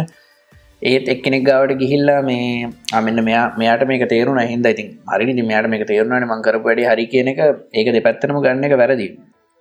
[0.83, 4.41] ඒත් එක්කෙනෙක් ගාවට ගිහිල්ලා මේ අමන්න මෙයා මෙයාට මේක තේරුණ.
[4.45, 6.29] හිද ඉතින් හරි මෙයාට මේක තේරුණන.
[6.33, 7.41] මංකරපු වැඩි හරි කියන එක
[7.73, 9.09] ඒක දෙ පැත්තරම ගන්න එක වැරදි.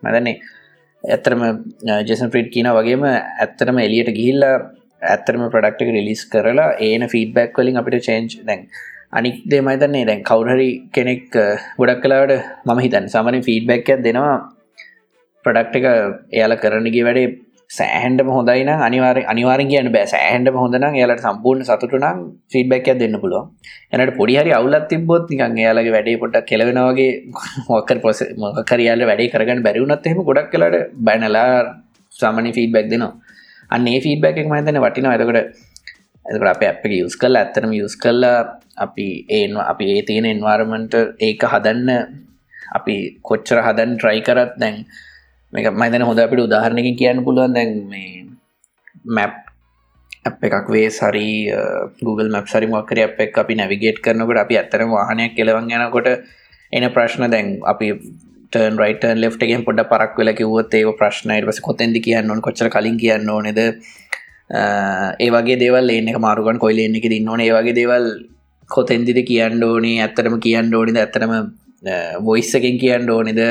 [0.04, 0.36] මදන්නේ
[1.04, 1.42] ඇත්තරම
[2.10, 4.56] ජෙසන් ප්‍රිට් කියන වගේම ඇත්තරම එලියට ගිහිල්ලා
[5.02, 8.64] ඇත්තරම ප්‍රඩක්ට එක රිලිස් කරලා ඒන ෆීඩබැක් වලින් අපිට චේන්ජ් දැන්
[9.12, 11.28] අනික් දෙමයිතන්නේ දැන් කවුරහරි කෙනෙක්
[11.78, 12.34] ගොඩක් කලාවට
[12.66, 14.34] මම හිතන් සමරින් ෆීඩබැක් දෙනවා
[15.46, 15.86] ප්‍රඩක්් එක
[16.32, 17.30] එයාල කරනගේ වැඩේ
[17.70, 20.06] සෑහන්ඩම හොඳයින අනිවාර අනිවාර කියන්න බෑ.
[20.08, 22.20] සෑහන්ඩම හොඳන යාලට සම්පූර්ණ සතුටනම්
[22.54, 23.44] ෆීඩබැක් දෙන්න පුළුව
[23.94, 27.12] එනට පොඩිහරි අවුලත් තිබොත් නිකන් යාලගේ වැඩේ පොට්ට කෙලවෙනවාගේ
[27.70, 31.48] මොක්කර පොස මොකරයාල වැඩේ කරගන්න බැරිවුනත් එහෙම ගොඩක් කලට බැනලා
[32.14, 33.14] සාමනි ෆීඩබැක් දෙනවා.
[33.70, 35.38] අන්නේ ෆීඩබැක් එක මතන වටින ඇතකට
[36.26, 38.40] ඇතකට අප අප යස් කල් ඇත්තරම යස් කල්ලා
[38.78, 41.90] අපි ඒවා අපි ඒ තියෙන එන්වාර්මන්ට ඒක හදන්න
[42.76, 44.86] අපි කොච්චර හදන් ට්‍රයි කරත් දැන්
[45.54, 47.54] මේක මයිතන හොඳ අපිට උදාහරණකින් කියන්න පුළුවන්.
[47.54, 48.26] දැන් මේ
[49.08, 49.34] මැප්
[50.26, 51.30] අප එකක් වේ සරි
[52.02, 56.10] Google මැප් සරි මොක්කර අප එක් අපි නැවිගේට් කරනකට අපි ඇත්තරම වාහනයක් කෙලවන් යනකොට
[56.74, 57.88] එන ප්‍රශ්න දැන් අපි
[58.54, 62.42] ටර්න් රයිටන් ලෙෆ්ටගෙන් පොඩ පරක් වෙල කිවොත් ඒ ප්‍රශ්නයට පස කොතැදි කියන්න ඕන?
[62.42, 63.60] කොච්චර කලින් කියන්න ඕනෙද?
[65.24, 67.44] ඒ වගේ දේවල් එන්න මාරුගන් කොයිල එන්න එක දින්න ඕන?
[67.46, 68.08] ඒ වගේ දේවල්
[68.70, 70.00] කොතෙන්දිද කියන්න ඕනේ?
[70.06, 70.98] ඇත්තරම කියන්න ඕනිද?
[70.98, 71.36] ඇත්තරම
[72.30, 73.42] වොයිස්සකින් කියන්න ඕනෙද?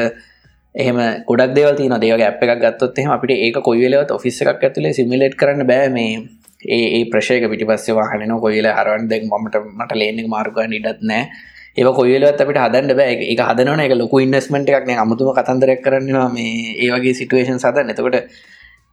[0.74, 4.92] එහම ගොඩක් දෙවල් තින දේවගේ අප එකක් ගත්තොත් එහම අපිට ඒක කොයිවෙලවත් ඔෆිස්ස එකක් ඇතුලේ
[4.98, 5.92] සිමිලේට් කරන්න බෑ.
[5.96, 6.18] මේ
[6.66, 11.24] ඒ ප්‍රශයක පිටි පස්සේ වාහනන කොයිල හරවන් දෙක් මට මට ලේනෙක් මාර්ගන්න ඉඩත් නෑ
[11.78, 13.16] ඒ කොයිලත් අපිට හදන්න බෑ.
[13.32, 18.16] එක හදනන එක ලොකු ඉන්වස්මට එකක් අමුතුම කතන්දරයක් කරන්නවා මේ ඒවගේ සිටුවේෂන් සද නතකොට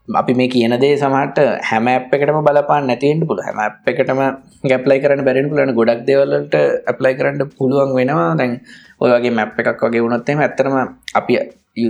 [0.08, 4.22] අපි මේ කියන දේ සමට හැම අප එකටම බලපාන් නැතිෙන්ට පුළ හැම අප එකටම
[4.64, 8.32] ගැප්ලයි කරන්න බැරෙන් පුලන ගොඩක් දෙවලට ඇප්ලයි කරන්න පුළුවන් වෙනවා.
[8.38, 8.54] දැන්
[9.02, 10.76] ඔයගේ මැප් එකක් වගේ වුණොත්තේම ඇත්තරම
[11.16, 11.40] අපි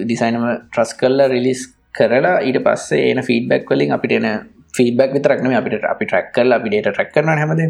[0.04, 1.64] ඩිසයිනම ට්‍රස් කල්ල රිලිස්
[1.98, 4.28] කරලා ඊට පස්සේ එන ෆීඩබැක් වලින් අපිට එන
[4.74, 7.62] ෆීඩබැක් විතරක්නම අපිට අපි ට්‍රක් කල් අපි ඩේට ට්‍රක් කරන හැමද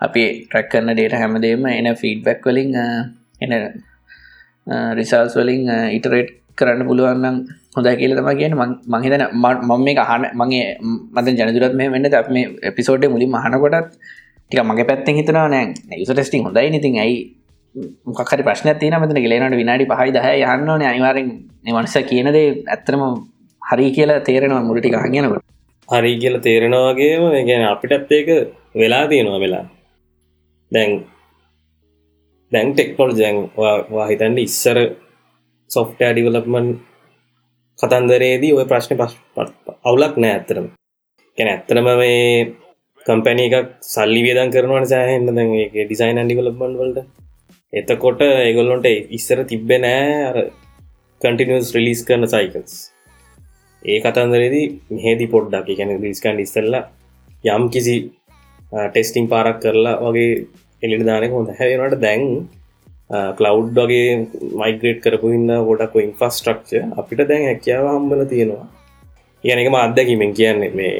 [0.00, 2.76] අපි ට්‍රක් කරන ඩේට හැමදේම එන ෆීඩබැක් වලින්
[3.40, 3.52] එන
[4.96, 5.64] රිසල්ස් වලින්
[5.96, 7.36] ඉටරේට් කරන්න පුළුවන්නම්
[7.76, 8.54] හොඳ කියල තම කියන
[8.94, 10.64] මහිතන මම මේ අහන මගේ
[11.14, 12.14] මත ජනදුරත් මේ වෙන්න.
[12.14, 13.92] අප මේ එපිසෝඩ් මුලින් මහනකොටත්
[14.50, 17.18] ටික මගේ පැත්තෙන් හිතනවා නෑ යුස ටෙස්ටිං හොඳයි නතින් ඇයි
[18.06, 21.28] මොකරි ප්‍රශ්න තියන මෙතන ගලේනට විනාඩි පහයි දහ යන්නන අනිවාරෙන්
[21.64, 23.02] නිවනස කියනද ඇත්තරම
[23.62, 25.44] හරි කියලා තේරෙනවා මුරටි හගෙනකට
[25.88, 28.28] හරි කියල තේරෙනවාගේම ගැන අපිටත් ඒක
[28.74, 29.64] වෙලා තියෙනවා වෙලා.
[30.72, 30.92] දැන්
[32.52, 33.38] දැන් ටෙක්නොල් ජැන්
[34.10, 34.78] හිතන්ඩ ඉස්සර
[35.70, 36.68] සොෆ්ට ඩිවලප්මන්
[37.78, 39.14] කතන්දරේදී ඔය ප්‍රශ්න පස්
[39.84, 40.66] අවුලක් නෑ ඇත්තරම
[41.38, 42.20] ගැන ඇත්තරම මේ
[43.06, 47.06] කම්පැනි එකක් සල්ලි වියදන් කරනවට සෑහෙන්න්න දැන් ඒ ඩිසයින් ඩිවලප්මන් වලට.
[47.72, 50.38] එතකොට ඒගොල්ලොන්ට ඉස්සර තිබ්බෙ නෑ අර
[51.20, 52.74] කටිනිස් රිලිස් කරන සයිකල්ස්
[53.82, 56.84] ඒ කතන්දරේදී මෙහෙදි පොඩ්ඩක් ගැන රිස්කන් ඉස්සල්ලා
[57.50, 57.96] යම් කිසි
[58.72, 60.32] ටෙස්ටිං පාරක් කරලා වගේ
[60.82, 61.52] එලිට දානක හොඳ.
[61.60, 62.22] හැවෙනට දැන්
[63.38, 64.10] කලව් වගේ
[64.60, 68.66] මයිග්‍රේට් කරපු ඉන්න ගොඩක් ඉන්ෆස්ට්‍රක්ච අපිට දැන් හැකියාව හම්බල තියෙනවා.
[69.44, 70.94] යනක අත්දැකීමෙන් කියන්නේ මේ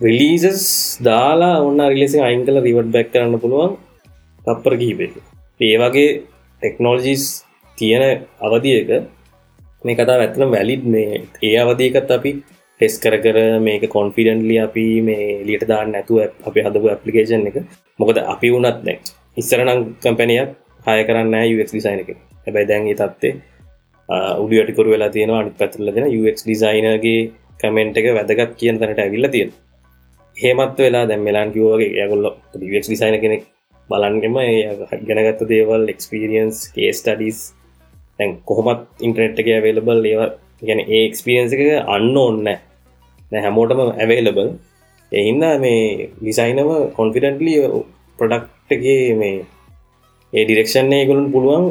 [0.00, 0.64] රිලීසස්
[1.02, 3.72] දාලා ඔන්න රිලෙසි අයින් කල රිවට් බැක් කරන්න පුළුවන්
[4.44, 5.10] තප්පර කිහිපේ
[5.60, 6.10] ඒ වගේ
[6.62, 7.24] ටෙක්නෝලජිස්
[7.78, 8.04] තියෙන
[8.40, 8.90] අවධියක
[9.84, 12.32] මේ කතා ඇත්තන වැලිඩ් මේ ඒ අවධයකත් අපි
[12.80, 17.56] ටෙස් කර කර මේක කොන්ෆිඩන්ටලි අපි මේ ලියට දාන්න නැතුව අපි හදපු ඇපලිකේෂන් එක.
[17.98, 18.96] මොකද අපි වුනත් නැ
[19.36, 20.50] ඉස්සරනම් කම්පැනියක්
[20.86, 22.10] හය කරන්න UX ඩිසයින එක.
[22.44, 23.34] හැබැයි දැන් තත්වේ
[24.42, 25.40] උඩියටිකුර වෙලා තියෙනවා.
[25.42, 27.20] අනි පැතුල දෙෙන UX ඩිසයිනගේ
[27.60, 29.50] කමෙන්ට් එක වැදගත් කියන තැනට ඇවිල්ල තියෙන
[30.36, 32.26] හෙමත් වෙලා දැම් මෙලාන් කිවෝගේ යගොල්ල
[32.68, 33.42] UX ඩිසයින කෙනෙක්
[33.88, 34.36] බලන්ගෙම
[35.08, 37.40] ගැනගත්ත දේවල් එක්ස්පිරියන්ස් කේස්ටඩිස්
[38.18, 40.22] තැන් කොහොමත් ඉන්ටනෙට් එක ඇවේලබල් ඒව
[40.62, 41.62] ගැන ඒ එක්ස්පිරියන්ස එක
[41.96, 42.56] අන්න ඔන්න නැ
[43.36, 44.48] හැමෝටම ඇවේලබල්
[45.12, 47.54] එහින්ද මේ ඩිසයිනම කොන්ෆිඩන්ටලි
[48.18, 49.36] ප්‍රඩක්්ගේ මේ
[50.32, 51.66] ඒ ඩිරෙක්ෂන්නේ ගොලුන් පුළුවන්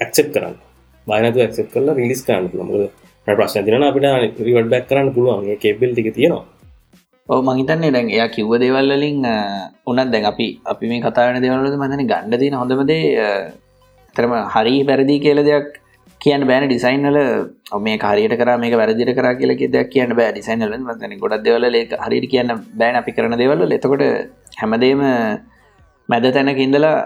[0.00, 0.54] ඇක්සෙප් කරන්න.
[1.06, 2.84] බයනතු ඇක්සෙප් කරලා රිලිස් කරන්න පුළමද
[3.26, 5.48] ප්‍රශ්න තින අපිට රිවට බැක් කරන්න පුළුවන්.
[5.56, 6.44] කෙබල් ටික තියෙනවා.
[7.28, 9.24] ඕ මහිතන්නේ දැන් එයා කිව්ව දේවල්ලින්
[9.86, 13.02] උනත් දැන් අපි අපි මේ කතාන දෙවලද මතන ගණ්ඩ තින හොඳමදේ
[14.16, 15.68] තරම හරි පැරදි කියල දෙයක්
[16.26, 17.18] කියන්න බෑන ඩිසයින්ල
[17.80, 20.30] මේ කාරයට කර මේ වැරදිර කර කියල දෙයක් කියන්න බෑ.
[20.32, 21.68] ඩිසයින්ල මතන ගොඩක් දෙවල
[22.06, 24.06] හරි කියන්න බෑන අපි කරන දෙවල්ල එතකොට
[24.56, 25.04] හැමදේම
[26.08, 26.96] මැද තැනකින්දලා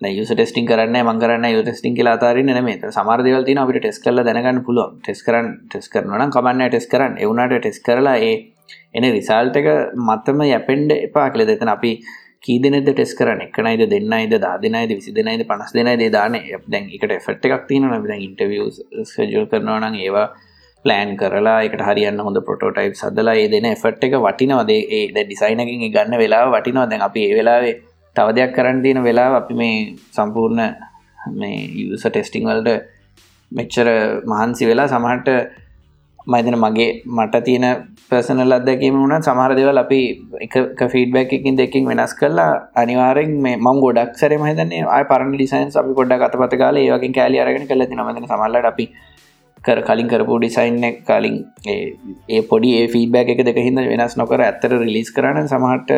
[0.00, 4.64] යුස ටෙස්ටිං කරන්න මංගරන්න යු ටෙස්ටිං කියලා අතාරන්න නමේ සමාර්දවල් තින අපිට ටෙස් කල දැනගන්න
[4.66, 4.98] පුළුවන්.
[5.00, 7.14] ටෙස් කරන් ටෙස් කරන කමන්න ටෙස් කරන්න.
[7.18, 8.34] එවුණට ටෙස් කරලා ඒ
[8.94, 11.92] එන රිසාල්ට එක මත්තම යැපෙන්ඩ එපා කළ දෙතන අපි
[12.44, 17.68] කීදනෙද ටෙස් කරන එකනයිද දෙන්නයිද දාදනයිද විසි දෙනයිද පනස් දෙනයි දෙදාන දැන් එකට එෆට් එකක්
[17.68, 17.86] තින
[18.18, 18.58] ඉන්ටවිය
[19.26, 20.26] ජල් කරනවන ඒවා
[20.84, 24.80] ප්ලෑන් කරලා එකට හරියන්න හොඳ පොටෝටයි් සදලා ඒ දෙන එෆට් එක වටිනවදේ?
[24.90, 27.74] ඒ ඩිසයිනකින් ගන්න වෙලා වටිනවා දැන් අපි ඒ වෙලාවේ
[28.16, 29.76] තව දෙයක් කරන්න තියෙන වෙලා අපි මේ
[30.16, 30.62] සම්පූර්ණ
[31.34, 32.70] මේ යස ටෙස්ටිං වල්ට
[33.52, 33.88] මෙච්චර
[34.26, 35.30] මහන්සි වෙලා සමහට
[36.26, 37.64] මයිතන මගේ මට තියෙන
[38.10, 40.00] පර්සනල් අදැකීම වුණ සමහර දෙවල් අපි
[40.40, 45.76] එක ෆීඩබැක් එකින් දෙකින් වෙනස් කරලා අනිවාරෙන් මේ මං ගොඩක් සර මහිතන්නේ අය පරණ ඩිසයින්ස්
[45.76, 48.86] අපි පොඩ්ඩ අතපත කාල ඒවකින් කෑලි අරගෙන කල නමද සමල්ලට අපි
[49.60, 54.78] කර කලින් කරපු ඩිසයින් කලින් ඒ පොඩි ඒ ෆීඩබැක් එක දෙක හිද වෙනස් නොකර ඇත්තර
[54.78, 55.92] රිලිස් කරන සමහට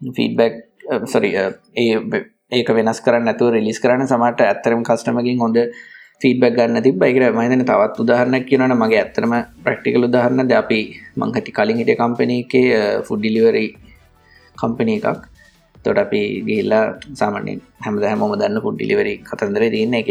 [0.00, 0.54] ෆීඩබැක්
[1.06, 5.58] සරි ඒ ඒක වෙනස් කරන්න ඇතුව රිලිස් කරන්න සමට ඇත්තරම කස්ටමකින් හොඳ
[6.20, 9.32] ෆීඩබක් ගන්න තිබ බයිකර මහිතන තවත් උදාහරණක් කියනට මගේ ඇත්තරම
[9.64, 10.80] ප්‍රක්ටිකල් උදාහරන්න ද අපි
[11.16, 12.54] මංහති කලින් හිට කම්පනය එක
[13.06, 13.66] ෆුඩ්ඩිලිවරි
[14.56, 15.20] කම්පනය එකක්.
[15.84, 20.10] තොට අපි ගිල්ලා සාමනෙන් හැමද හැමෝම දන්න ෆුඩ්ඩිලිවරි කතන්දර තියන්න එක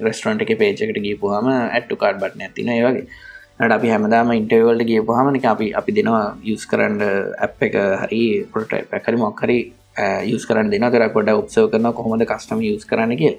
[0.00, 3.04] රෙස්ටරන්ට එක පේජකට ගීපුහම ඇට්ටු කාඩ් බට්න ඇතින ඒවගේ
[3.58, 7.02] නට අපි හැමදාම ඉන්ටවල්ට ගියපු හමනික අපි අපි දෙනවා යස් කරන්න
[7.38, 9.58] ඇප් එක හරි පොටයි පැකරි මොක්කරි
[10.30, 13.34] යස් කරන්න දෙන තර පොඩ උත්සව කරන කොහොමද කස්ටම යස් කරන්න කිය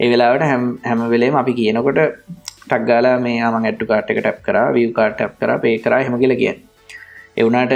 [0.00, 2.00] ඒ වෙලාවට හැම් හැම වෙලේම අපි කියනකොට
[2.64, 6.16] ටක්ගාලා මේ ආම ඇට්ටු කාට් එක ටැප් කර විය කාට් ටැප් කර පේ කර හෙම
[6.22, 6.52] කියල කිය
[7.36, 7.74] එවුනාට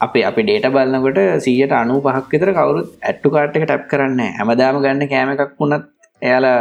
[0.00, 4.78] අපේ අපි ඩේට බලන්නකොට සීයට අනු පහක් විතර කවුරුත් ඇට්ටු කාට් එක ටැප් කරන්න හැමදාම
[4.84, 5.88] ගන්න කෑම එකක් වුණත්
[6.22, 6.58] එයාලා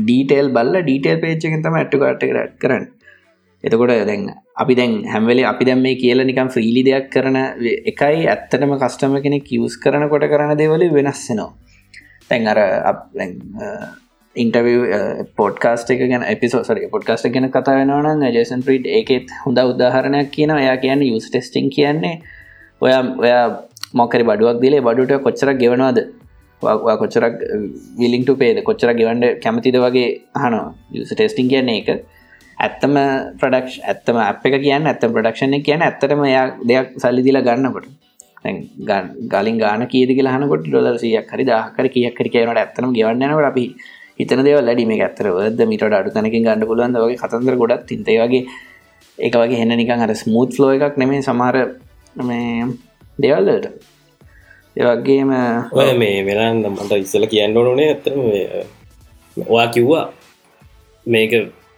[0.00, 2.32] ඩීටේල් බල්ල ඩීටේල් පේච්චකින් තම ඇට්ටු කාට් එක
[2.62, 2.84] කරන්න.
[3.64, 4.24] එතකොට දැන්
[4.56, 7.38] අපි දැන් හැමවෙලේ අපි දැම් මේ කියල නිකම් ෆ්‍රීලි දෙයක් කරන
[7.92, 11.50] එකයි ඇත්තටම කස්ටම කෙනෙ කිවස් කරන කොට කරන දෙවල වෙනස්සෙනවා
[12.30, 12.60] තැන් අර
[14.36, 14.66] ඉන්ටව
[15.36, 20.76] පොඩ්කාස්ට එක ගැන එපිසෝසර පොඩ්කාස්ට ගැන කතා වෙනවන ජේසන් ප්‍රීට් ඒකෙත් හොඳ උදාහරණයක් කියන එයා
[20.76, 22.20] කියන්න යුස් ටෙස්ටිං කියන්නේ.
[22.80, 23.44] ඔයා ඔයා
[23.94, 25.98] මොකරි බඩුවක් දිලේ බඩුට කොච්චරක් ගෙවනවාද?
[26.94, 27.34] කොච්චරක්
[27.98, 31.88] විලිින්ට පේද කොච්චර ගෙවන්ඩ කැමතිද වගේ හනවා යුස ටෙස්ටිං කියන්නේ එක
[32.58, 32.94] ඇත්තම
[33.40, 37.88] ප්‍රඩක්් ඇත්තම අප එක කියන්න ඇත්ත ප්‍රඩක්ෂණය කියන ඇත්තටම එයා දෙයක් සල්ලි දිල ගන්නකොට.
[39.32, 43.64] ගලින් ගාන කියද හනකොට ඩොලර් සියක් හරි දාහකර කියක් කර කියනට ඇත්තනම් ගවන්නනට අපි
[44.18, 48.18] හිතන දෙව ලඩි මේ ඇත්තර වද මිට අඩු තනකින් ගන්න පුළුවන් වගේ කතන්දර ගොඩක් තින්තේ.
[48.22, 48.42] වගේ
[49.18, 51.56] ඒක වගේ හෙන්න නිකන් අර ස්මූත් ෆ්ලෝ එකක් නෙමේ සමාර
[52.28, 52.66] මේ
[53.18, 53.66] දෙවල්ලට
[54.76, 55.30] ඒවගේම
[55.72, 58.20] ඔය මේ වෙලාන්න මට ඉස්සල කියන්න ඕනේ ඇතරම
[59.36, 60.04] ඔයා කිව්වා
[61.06, 61.32] මේක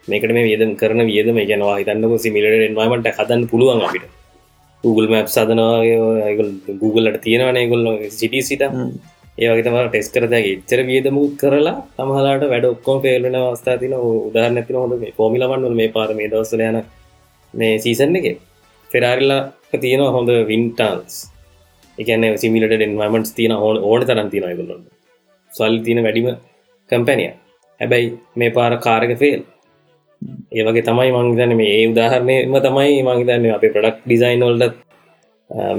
[0.08, 4.17] මේකට මේ වියදම් කරන වියදම ගැනවා හිතන්නක සිමිලට එන්වාමට හදන්න පුළුවන් අපිට.
[4.84, 8.40] Google මැප් සදනවාගේ Googleට තියෙනවනේ ගොල්ල සිටි.
[8.42, 8.62] සිට
[9.38, 14.80] ඒවගේ තම ටෙස් කරදගේ එච්චර වියදමුත් කරලා තමහලාට වැඩ ඔක්කොම පේලෙන අවස්ථා තින උදාහරන ඇතින
[14.82, 16.78] හොඳ මේ පොමිලවන්න මේ පාර මේ දවසල යන
[17.54, 18.38] මේ සීසන් එක.
[18.90, 19.42] ෆෙරාරිල්ලා
[19.76, 21.16] තියෙන හොඳ වින්ටන්ස්
[21.98, 24.84] එකන සිමිලට ෙන්වමට තියන ඕන ඕන තරන් තියන ගොල්ලොන්න
[25.50, 26.28] සල් තියන වැඩිම
[26.90, 27.30] කම්පැනිය
[27.80, 29.40] හැබැයි මේ පාර කාරක ෆෙල්
[30.52, 34.76] ඒවගේ තමයි මංගතන මේ ඒ උදාහරණයම තමයි මංගතන්න අප ප්‍රඩක්් ඩිසයින්වල්ට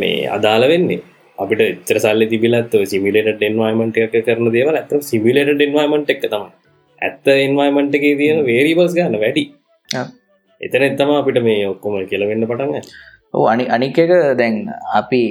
[0.01, 1.01] මේ අදාළ වෙන්නේ.
[1.37, 6.45] අපිට එච්චර සල්ල තිබිලත් සිමිලට ඩෙන්වයිමට එක කරන දේවල් ඇත සිමිලට ඩෙන්වයිමට එක තම
[7.01, 9.45] ඇත්ත එන්වයිමට එක තියෙන වේරිබස් ගන්න වැඩි.
[10.61, 12.75] එතන එත්තම අපිට මේ ඔක්කොම කියලවෙන්න පටන්ග
[13.33, 14.57] ඕ අනි අනික එක දැන්
[14.99, 15.21] අපි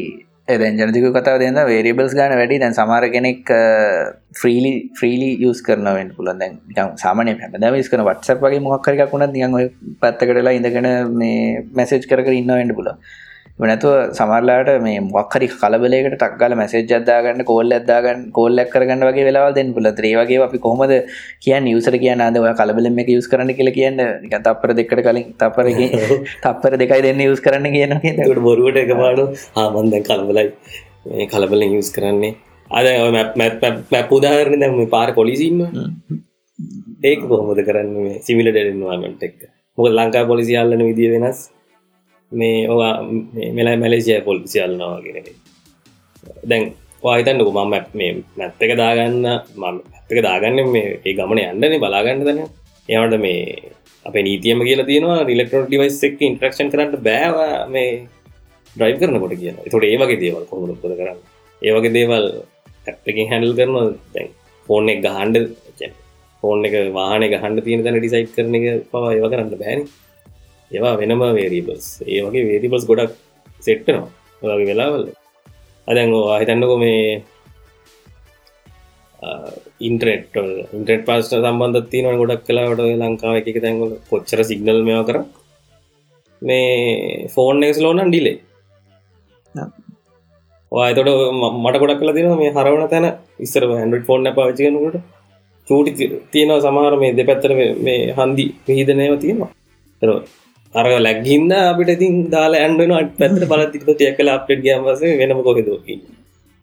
[0.57, 2.59] දැන් ජනතික කතාව දෙන්න වේරිබල්ස් ගන වැඩි.
[2.59, 3.51] දැන් සමාර කෙනෙක්
[4.33, 9.55] ෆ්‍රීලි ෆ්‍රීලි යස් කරනවෙන් පුළන් දැන් සාමනය හැම ස් කන වටසක් වගේ මොක්කරක් වුණත් නියන්
[9.55, 9.69] ඔය
[10.01, 12.88] පත්තකටලා ඉඳගෙන මේ මැසේජ් කර ඉන්නවෙන්ඩ පුල
[13.61, 19.73] නැතුව සමරලාට මේ මොක්හරි කලබලෙකට ටක්ගල මැසේජ් අදාගන්න කෝල් ඇදාගන්න කෝල්ලක් කරගන්න වගේ වෙලාවල් දෙන්න
[19.75, 20.94] පුල ත්‍රේවගේ අපි කොහොමද
[21.44, 23.98] කියන්න යුසර කියන්න අද ඔය කලබලෙම එක යුස් කරන්න කියල කියන්න?
[24.38, 25.90] තපර දෙකට කලින් තපරගේ
[26.44, 30.46] තපර දෙකයි දෙන්න යුස් කරන්න කියන ට බොරුවට එක පාඩු ආමන්ද කලබලයි.
[31.09, 32.35] මේ කලබලෙන් යුස් කරන්නේ.
[32.71, 32.87] අද
[33.92, 35.61] මැප් උදාහරණ දැම පාර පොලිසින්න
[37.04, 39.38] ඒක කොහොමද කරන්න සිමිල ඩෙන්වාමට එක්?
[39.79, 41.46] මොක ලංකා පොලිසියාල්ලන විදිිය වෙනස්
[42.33, 42.94] මේ ඕවා
[43.52, 45.16] මෙලා මැලේසිය පොලිසියල්නවා ගෙන
[46.50, 46.64] දැන්
[47.02, 49.26] වාහිතන්නක මම මේ නැත්ත එක දාගන්න
[49.56, 52.40] මම ඇත්තක දාගන්න මේ ඒ ගමන යන්නන බලාගන්න දන.
[52.88, 53.72] එයාට මේ
[54.06, 57.37] අප නීතියම කියලා තියෙනවා රිලෙක්ට්‍රෝ ඩිවයිස් එක් ඉන්ට්‍රක්ෂන් කරට බෑව
[57.74, 57.90] මේ
[58.76, 61.18] ඩ්‍රයි් කරනකොට කියන තොට ඒවගේ දේවල් කොමුණ පොද කරන්න?
[61.62, 62.26] ඒවගේ දේවල්
[62.88, 63.74] ඇත්තකින් හැඩල් කරන
[64.14, 64.29] දැන්
[64.68, 65.37] ෆෝන් එක ගහන්ඩ
[66.42, 69.81] ෆෝන් එක වාහන ගහන්ඩ තියෙන තැන ඩිසයිට් කරන එක පවා ඒව කරන්න බෑන.
[70.71, 73.12] ඒවා වෙනම වේරීබල්ස් ඒ වගේ වේරිබල්ස් ගොඩක්
[73.66, 75.06] සෙට්ටනවා වගේ වෙලාවල්ල
[75.88, 77.02] අදැන් හිතන්නකො මේ
[79.88, 80.37] ඉන්ට්‍රෙට්
[80.77, 85.19] ඉන්ට්‍රෙට් පාස්ට සම්බන්ධ තියන ගොඩක් කලාවට ලංකාව එක තැන්ගල කොච්චර සිගනල් මෙවා කර.
[86.42, 88.37] මේ ෆෝන් එක ලෝනන් ඩිලේ
[90.73, 91.10] වාතොට
[91.62, 93.06] මට ගොඩක් කල තින මේ හරවන තැන.
[93.44, 94.98] ඉස්සර හැන්ඩ ෆෝන් පාචිකනකට
[95.69, 95.92] චූටි
[96.33, 97.52] තියෙනවා සමහර මේ දෙපැත්තර
[97.87, 99.50] මේ හන්දි පිහිදනයව තියෙනවා
[100.75, 105.96] අර ලැගින්න අපිට ඉතින් දාලා ඇන්ඩන අට පැත්තට බලතික ටිය කල අපට ගමස වෙනම කොහෙදෝකි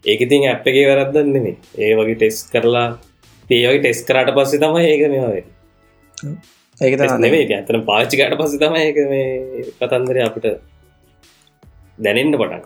[0.06, 2.86] ඒක ඉතින් ඇප් එකේ වැරද්දන්න මේ ඒ වගේ ටෙස් කරලා
[3.50, 5.44] ඒවගේ ටෙස් කරට පස්සේ තමයි ඒක මෙවාවේ
[6.78, 10.48] ඒක නෙවේ ඇතන පාච්චිකට පස්සේ තමයි ඒක මේ කතන්දර අපිට
[12.00, 12.64] දැනෙන්ට පටන්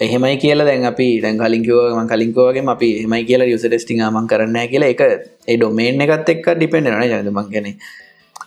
[0.00, 4.94] එහෙමයි කියලා දැන් අපි දැන් කලින්කවම කලින්කෝවගේ අපි එමයි කියලා යුස ටෙස්ටිං මං කරන්න කියලා
[4.94, 7.76] එක ඒ ඩොමේන් එකත් එක්ක ඩිපෙන්ඩන ජනදමක් ගැන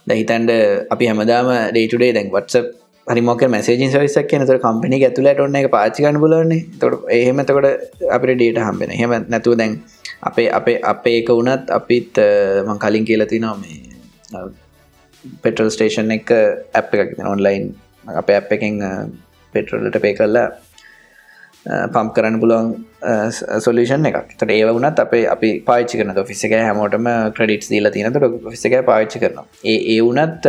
[0.07, 0.51] දැහිතන්ඩ
[0.93, 2.65] අපි හැමදාම ඩේටුඩේ දැන් වත්සප්
[3.07, 4.45] හරිමෝක මැසේජින් සවිසක් කියන.
[4.49, 7.67] තුර කම්පිනි ඇතුලට ඔන්න එක පාචිකන්න බලන්නේ තොට එහෙමතකොට
[8.15, 9.73] අපිට ඩේට හම්බෙන හෙම නැතුව දැන්
[10.29, 12.21] අපේ අපේ අපේ එක වුණත් අපිත්
[12.67, 14.45] මං කලින් කියලති නො මේ
[15.43, 16.31] පෙටල් ස්ටේෂන් එක
[16.79, 17.11] ඇප් එකක්.
[17.33, 17.73] ඔන්ලයින්
[18.21, 18.81] අප ඇප් එකින්
[19.53, 20.47] පෙටරල්ලට පේ කරලා
[21.65, 22.67] Uh, පම් කරන්න පුළුවන්
[23.65, 27.07] සොලිෂන් එක තට ඒ වුණත් අපේ අපි පාච්චි කරන ෆිසික හැමෝටම
[27.37, 28.19] ක්‍රඩිට් දීලා තියනට
[28.51, 29.45] ෆිසික පාච්චි කරනවා.
[29.63, 30.45] ඒ ඒ වුණත්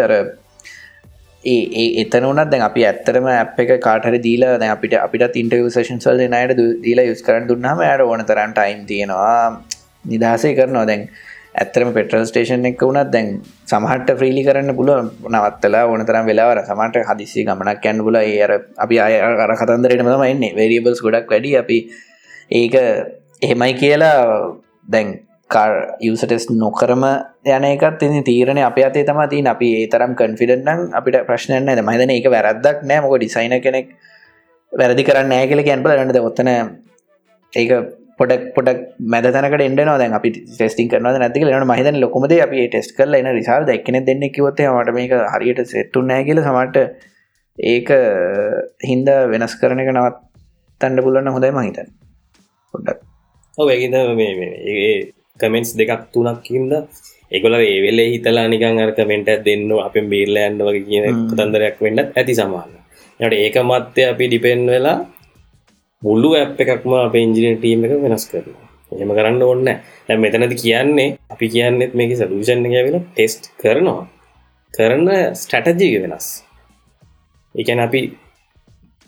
[1.44, 6.02] ඒ එතන වනත් දැන් අපි ඇත්තරම අප එක කාටර දීලා දැ අපිට අපිට ඉන්ට සේෂන්
[6.04, 6.54] සල් නයට
[6.84, 9.62] දීලා යුස් කරන්න දුන්නාම යට ඕන තරන් ටයිම් තියෙනවා.
[10.04, 10.86] නිදහසේ කරනවා.
[10.90, 11.08] දැන්
[11.56, 13.28] ඇත්තරම පෙටල් ස්ටේෂන් එක වුණත් දැන්
[13.64, 14.90] සමහට ෆ්‍රීලි කරන්න පුල
[15.30, 20.04] නවත්තලා ඕන තරම් වෙලාවර සමට හදිසි ගමනක් යන්න පුල ඒ අර අපි අය අර කතන්දරට
[20.04, 20.52] මම එන්නේ.
[20.52, 21.56] වේරියබල්ස් ගොඩක් වැඩි.
[21.56, 21.78] අපි
[22.52, 22.74] ඒක
[23.42, 24.18] එහෙමයි කියලා
[24.88, 25.08] දැන්
[25.50, 27.04] කාර් යුසටෙස් නොකරම
[27.46, 31.82] යන එකත් ඉනි තීරණ අප අතේ තම තින් අපි ඒ තරම් කන්ෆිඩන්නම් අපිට ප්‍රශ්නයන්න ද
[31.82, 33.00] මහිතන එක වැරද්දක් නෑ.
[33.00, 33.94] මොක ඩිසයින කෙනෙක්
[34.72, 36.52] වැරදි කරන්න නෑ කියල ගැන්පල රන්නද ඔත්තන
[37.52, 37.70] ඒක
[38.18, 38.78] පොඩක් පොඩක්
[39.12, 43.28] මැද තනකට එන්ඩන දැන් අපි ටෙස්ටිං කරන නැති ලන මහිතන ලොකොමද අපි ටෙස් කරල එන
[43.38, 46.86] රිසාල් දක්න දෙන්න කිවොත් මට මේක හරියට සෙට්ටු නෑ කියල සමට
[47.58, 47.90] ඒක
[48.82, 50.16] හින්ද වෙනස් කරන එක නවත්
[50.80, 51.92] තන්ඩ පුලන්න හොඳයි මහිතන්
[52.74, 52.98] පොඩ්ඩක්.
[53.58, 54.94] ඔ ඒ
[55.40, 56.72] කමෙන්ට්ස් දෙකක් තුනක් හින්ද
[57.32, 62.34] එකොල ඒවෙල්ලේ හිතලා නිකන් අර කමෙන්ට දෙන්න අප බේල්ල යන්න වගේ කියන තන්දරයක් වෙන්න ඇති
[62.34, 62.72] සමාන්න
[63.20, 64.96] යට ඒක මත්තය අපි ඩිපෙන් වෙලා
[66.02, 68.50] මුල්ලු ඇප් එකක්ම අප ඉංජිනය ටීම එක වෙනස් කරන
[68.94, 74.02] එම කරන්න ඔන්න දැ මෙතනති කියන්නේ අපි කියන්නෙත් මේක සලූෂන් ඇවෙල ටෙස්ට් කරනවා.
[74.74, 76.26] කරන ස්ටටජීක වෙනස්.
[77.54, 78.00] එකන අපි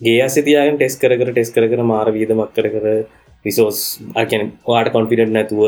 [0.01, 2.87] ගේ අසිතියාගෙන් ටෙස් කර ටෙස් කර මාර වීදමක් කර කර
[3.45, 3.81] විසෝස්
[4.17, 5.63] අකැන වාට කොන්ෆිඩට් නැතුව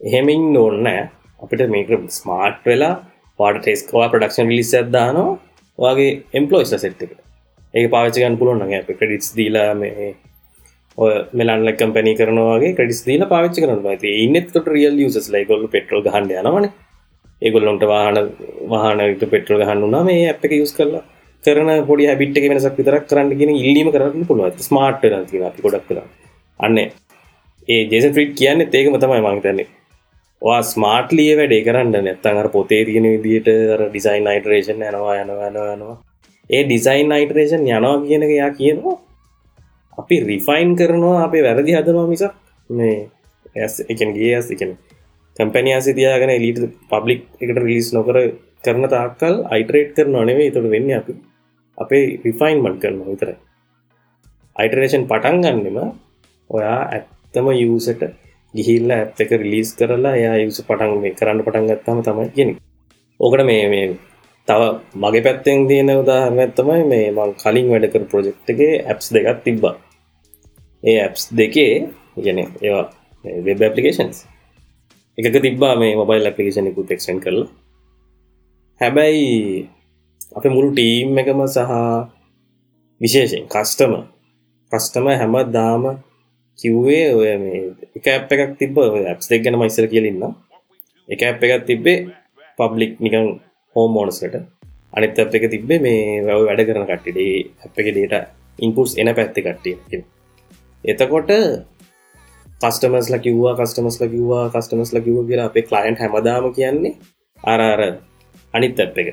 [0.00, 0.90] එහෙමින් ඕන්න
[1.40, 2.94] අපිට මේක ස්මාර්ට් වෙලා
[3.38, 7.16] පාට ටෙස්කවා ප්‍රඩක්ෂන් ලිස් ඇදදානවා වගේ එම්පලෝයිස් සෙට් එක
[7.74, 10.12] ඒ පාචකන් පුළුවන් අප ක්‍රඩිටස් දීලා මේ
[10.98, 16.32] ඔය මෙලන්ල කම්පැනි කරනවාගේ ක්‍රඩිස් දීල පාච්ච කරන ඇති ඉන්නත් රියල් යුසස් ලයිගොල්ල පෙට්‍රල් ගහන්ඩ
[16.42, 16.66] යනවන.
[17.42, 18.18] ඒගොල්ලොන්ට වාහන
[18.72, 21.04] වාහනට පෙට්‍රල් ගහන්නුනා මේ අප එක යුස් කරලා.
[21.44, 26.02] කරන පොඩි හැබිට් එක වෙනසක් විතරක් කරන්න ගෙන ඉල්ලීම කරන්න පුළුව ස්මාර්ට් ති ගොඩක් කර
[26.60, 26.90] අන්න ඒ.
[27.92, 29.66] ජෙස ්‍රිට් කියන්න ඒකම තමයි මංතන්නේ
[30.42, 33.48] වා ස්මාර්ට්ලිය වැඩේ කරන්න නැත්තන් අර පොතේ තියෙන විදිට
[33.82, 35.96] ඩිසයින් අයිටරේෂන් යනවා යනවා යනවා යනවා.
[36.50, 38.96] ඒ ඩිසයින් අයිටරේෂන් යනවා කියන යා කියනවා.
[39.98, 42.32] අපි රිෆයින් කරනවා අපේ වැරදි හදනවා මිසක්
[42.70, 42.96] මේ
[43.56, 44.72] ඇස් එකන් ගේ ඇස් එකන
[45.36, 48.16] කම්පැනිය සිතියාගෙන එලිට පබ්ලික් එකට රිලිස් නොකර
[48.62, 51.12] කරන තාක්කල් අයිටරේට් කරන නෙවේ තුළ වෙන්න අපි
[51.78, 53.30] අපේ රිෆයින්මට් කරන විතර
[54.56, 55.78] අයිටරේෂන් පටන් ගන්නෙම
[56.50, 58.02] ඔයා ඇත්තම යසට
[58.54, 62.50] ගිහිල්ල ඇත් එක රිලිස් කරලා එයා යුස පටන් මේ කරන්න පටන් ගත්තම තමයි ගෙන
[63.20, 63.86] ඕකට මේ මේ
[64.48, 64.62] තව
[64.94, 69.74] මගේ පැත්තෙන් තියෙන උදාහරනැත්තමයි මේ මං කලින් වැඩකර ප්‍රජෙක්් එකේ ඇප්ස් දෙකක් තිබ්බා.
[70.82, 71.72] ඒ ඇප්ස් දෙකේ
[72.24, 72.86] ගැන ඒවා
[73.46, 74.18] වෙබ් ඇපලිකේන්ස්
[75.18, 77.48] එකක තිබ්බා මේ මොබයිල් ඇපලිකේෂන එකු ටෙක්ෂන් කරලා.
[78.80, 79.28] හැබැයි
[80.36, 81.72] අප මුළු ටීම් එකම සහ
[83.00, 83.92] විශේෂෙන් කස්ටම
[84.72, 85.84] කස්ටම හැම දාම
[86.58, 87.60] කිව්වේ ඔය මේ
[87.96, 90.22] එක ඇප් එකක් තිබ ඇප්ස් දෙක් ගැන මයිසර කියලන්න
[91.08, 91.98] එක ඇප් එකක් තිබ්බේ
[92.58, 93.26] පබ්ලික් නිකං
[93.76, 94.36] හෝම් මෝනස්කට
[94.92, 98.14] අනිත් අප එක තිබ්බේ මේ වැව වැඩ කරන කට්ටිඩේ අප එක ඩේට
[98.58, 100.02] ඉන්පුස් එන පැත්ති කට්ටිය
[100.84, 101.30] එතකොට
[102.60, 106.92] කස්ටමස් ල කිව්වා කස්ටමස් ල කිව්වා කස්ටමස් ල කිව්ව කියලා අපේ කලයින්් හැමදාම කියන්නේ
[107.44, 107.80] අරර
[108.54, 109.08] අනිත් ඇප් එක.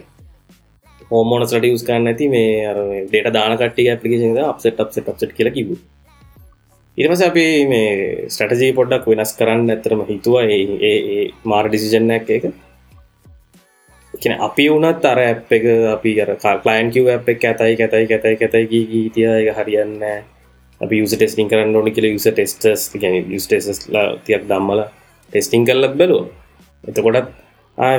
[1.12, 2.74] හෝමෝනස් රට යස් කරන්න ඇති මේ
[3.06, 5.78] ඩේට දානකට පපිේෂන අපසට අප්සට අප්සට කියලා කිවූ
[6.98, 7.90] ඉරමස අපි මේ
[8.28, 10.44] ස්ටටජී පොඩ්ඩක් වෙනස් කරන්න ඇතරම හිතුවා.
[10.44, 12.46] ඒ මාර ඩිසිජන්නක් එක.
[14.22, 18.36] කියන අපි වනත් අර ඇප් එක අපි අර කලයින් කිව ඇ් එක ඇතයි ඇතයි ඇතයි
[18.38, 19.94] ඇතයි ගීතිය එක හරියන්න
[20.82, 24.82] අපි යුස ටෙස්ටිං කරන්න ඕනි කියල යුස ටෙස්ටස් ගැන යුස්ටේස්ලා තියක් දම්මල
[25.34, 26.24] ටෙස්ටිං කරලත් බැලෝ
[26.84, 27.32] එතකොටත්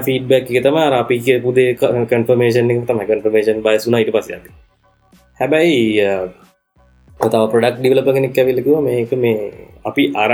[0.02, 1.70] ෆීඩබැක් එක තම අපි පුදේ
[2.06, 4.52] කන්ෆර්මේෂන් එක තම කන්ෆර්මේෂන් බයිසුන ඉට පසයක්
[5.40, 5.82] හැබැයි
[7.20, 10.32] තව ප්‍රඩක් ඩිවලපගෙනෙක් ඇවිලකුව මේක මේ අපි අර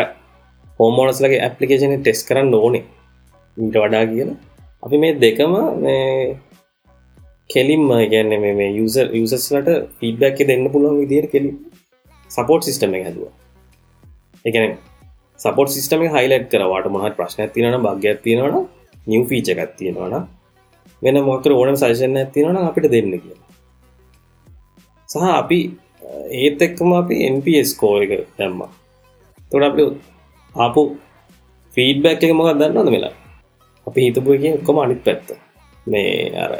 [0.78, 2.84] හෝමෝනස්ලගේ ඇපලිකේෂන ටෙස් කරන්න ඕනේ.
[3.57, 4.30] ඊට වඩා කියන
[4.83, 5.55] අපි මේ දෙකම
[7.51, 11.51] කෙලින්ම ගැන්න මේ යුස යුසස්ලට ෆීඩබැක් දෙන්න පුළුවන් විදියට කෙලි
[12.31, 13.33] සපෝට් සිිස්ටම එක හැදවා.
[14.45, 14.77] එකන
[15.41, 18.57] සපෝට් සිිටම හයිලට් කරවාට මහත් ප්‍රශ්න තිනන භාග්‍යයක් තියෙනවන
[19.07, 20.14] නිව ෆීච එකත් තියෙනවන
[21.03, 23.37] වෙන මොකර ඕනම් සයිෂන ඇතිනවන අපිට දෙන්න කිය
[25.09, 25.61] සහ අපි
[26.41, 28.61] ඒත් එක්කම අපි NPS කෝ එක දැම්ම.
[29.51, 29.77] තොට අප
[30.55, 30.83] ආපු
[31.77, 33.14] ෆීඩබැක් එක මොකක් දන්නවද වෙලා
[33.87, 35.28] අපි හිතපු එක කොම අනිත් පැත්ත.
[35.87, 36.12] මේ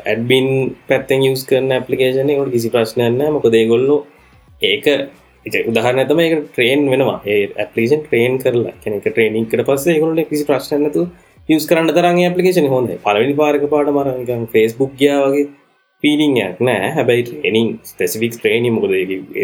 [0.05, 0.49] ඇඩබින්
[0.89, 3.97] පැත්තෙන් යස් කරන පපලිකේෂන ට කිසි ප්‍රශ්නයන්න මොක දේගොල්ලු
[4.63, 4.87] ඒක
[5.67, 7.19] උදාහරන ඇතම එක ට්‍රේන් වෙනවා.
[7.25, 11.05] ඒ ඇපලිෂන් ට්‍රේන් කරලා කෙනෙක ට්‍රේනිින් කර පස්සේ ගොල කිසි ප්‍රශ්නතු
[11.49, 15.47] යස් කරන්න තරගේ පපලිකේෂන හොඳ පලවනි පාරක පාට මරග ෆෙස්බුක් ගියා වගේ
[16.03, 18.95] පීලිංයක් නෑ හැබැයි ට්‍රේනිින් ස්පෙසිෆික් ට්‍රේනි මොකද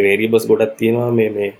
[0.06, 1.10] වේරිබස් ගොඩත් තියෙනවා.
[1.18, 1.50] මේ මේ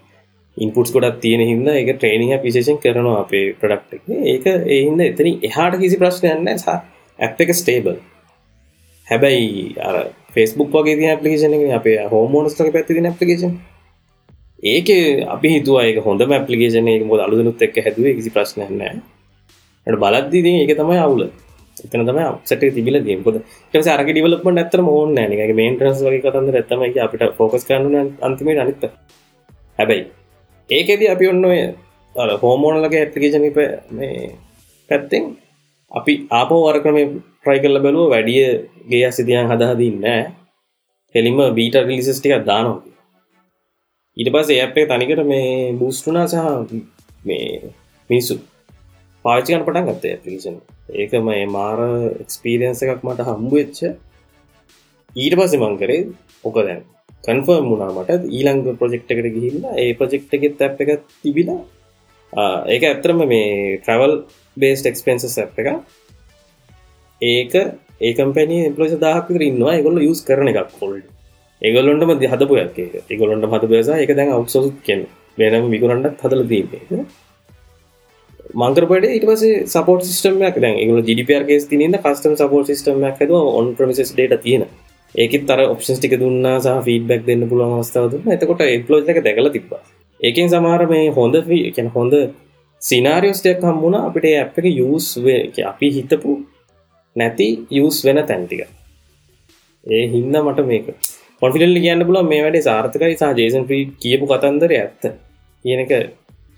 [0.57, 5.99] ඉන්පුටස් ගොඩත් තියෙන හිද එක ට්‍රේනිහ විශේෂෙන් කරනවා අපේ ප්‍රඩක්් ඒක ඒහින්ද එතන එහාට කිසි
[5.99, 6.79] ප්‍රශ්නයන්න සා
[7.19, 7.99] ඇප් එක ස්ටේබල්
[9.07, 9.97] හැබැයි අර
[10.31, 13.55] ෆෙස්බුක් වගේ ති පපිේෂන අපේ හෝමෝනස්ටක පැත්ති පපිේෂන්
[14.65, 14.91] ඒක
[15.29, 17.03] අපි හිතුවයක හොඳ පපිේෂන එක.
[17.05, 19.03] මොද අලුදනුත් එක් හැදුව කිසි ප්‍රශ්නයන්න
[19.87, 21.25] බලද්දී ඒක තමයි අවුල.
[21.77, 23.37] එතන තම සට තිබිල දීකොද
[23.75, 28.85] ස අරක ඩිවලප ඇතර ඕන්න නක මේන්ට්‍රස් වගේ කතන්ද ඇත්තම අපිට ෆෝකස් කරන්න අන්තිමේ අනිත්ත
[29.79, 30.05] හැබැයි
[30.71, 31.61] ඒකෙද අපි ඔන්න ඔය
[32.43, 33.45] හෝමෝනලගේ ඇපලිකේෂන
[33.93, 34.15] මේ
[34.91, 35.25] පැත්තෙන්
[35.91, 36.99] අපි ආපෝ වරක්‍රම
[37.43, 38.45] ප්‍රයි කල්ල බැලුව වැඩිය
[38.91, 40.07] ගේ සිතියන් හදහදන්න
[41.15, 42.81] හෙලිම බීට රිලිසස් ටිකක් දානවා.
[44.17, 45.51] ඊට පස් ඒ අපේ තනිකට මේ
[45.81, 46.39] බූස්ටුනා සහ
[47.25, 47.47] මේ
[48.11, 48.35] මිනිසු
[49.25, 50.57] පාචිකන් පටන් ගත්ත ඇපලිකේෂන්
[50.95, 51.81] ඒකම මාර
[52.23, 53.79] එක්ස්පීරියන්ස එකක් මට හම්බුවෙච්ච
[55.17, 56.03] ඊට පස්සේ මං කරේ
[56.45, 56.83] ඕක දැන්.
[57.25, 61.61] කන්ෆර්ම් වුණාමට ඊළංග ප්‍රජෙක්්කට ගිහිල්ල ඒ ප්‍රජෙක්් එකෙත් ඇ් එක තිබිලා
[62.67, 64.15] ඒක ඇත්තරම මේ ට්‍රවල්
[64.57, 65.69] බේස් එක්ස්පෙන්න්සස් ඇ් එක
[67.21, 67.55] ඒක
[68.01, 69.81] ඒකම්පැනි පලස දාහකර ඉන්නවා.
[69.87, 71.05] ගොල්ල යුස් කරන එකක් කොල්ඩ
[71.63, 72.79] ඒගොල්ලොන්ටම හදපු ඇක
[73.11, 75.03] ඒගොලොන්ට හද බේසා එක දැන් අවක්සොත් කෙන.
[75.39, 76.67] වෙනම මිකුරන්ට හදල දීම
[78.55, 79.45] මංකරපට ඉටස
[79.75, 84.65] සපෝට සිස්ටමයක් දැන් එකල ජිඩිපර් ගේ තින කස්ටම සපෝට සිස්ටමයක් හද ඔන් ප්‍රමිසස් ඩට තියෙන
[85.15, 88.33] ඒකත් තර ඔප්ෂන්ස් ටික දුන්නා සහ ෆීඩබැක් දෙන්න පුළුවන් අවස්ථාව දුන්න.
[88.35, 89.73] එතකොට එප්ලෝජ් එක දැකල තිබ
[90.21, 91.37] ඒකෙන් සමහර මේ හොඳ
[91.77, 92.15] කියන හොඳ
[92.83, 95.09] සිනාරියෝස්ටයක් හම්මුණ අපිට ඇ් එක යස්
[95.65, 96.31] අපි හිතපු
[97.17, 97.49] නැති
[97.79, 98.63] යස් වෙන තැන්ටික
[99.87, 100.89] ඒ හින්ද මට මේක
[101.43, 105.03] කොන්ෆිඩල්ලි කියන්න පුල මේ වැඩේ සාර්ථකයි සහ ජේසන් ්‍රී කියපු කතන්දර ඇත්ත.
[105.65, 105.93] කියනක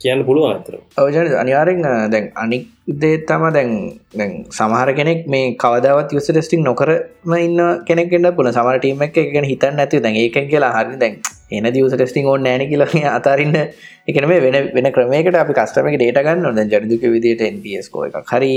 [0.00, 2.64] කියන්න පුළුව අතර ඔවජන අනිවාරෙන් දැන් අනික්
[2.96, 3.70] දේ තම දැන්
[4.12, 9.46] දැන් සමහර කෙනෙක් මේ කවදාවත් යුස ටෙස්ටික් නොකරම ඉන්න කෙනෙක්ට පුල සමර ටීම එක ගැන
[9.46, 11.16] හිතන්න ඇති දැන් ඒකෙන් කියලා හරි දැන්
[11.52, 13.56] එන දියස ටෙස්ටිං ඕන්න ෑන කියල අතරන්න.
[14.08, 18.52] එකන මේ වෙන වෙන ක්‍රමයකට අපි කස්ටමක ඩේට ගන්න ොද ජඩදුක විදිට එන්පස්කෝ එක හරි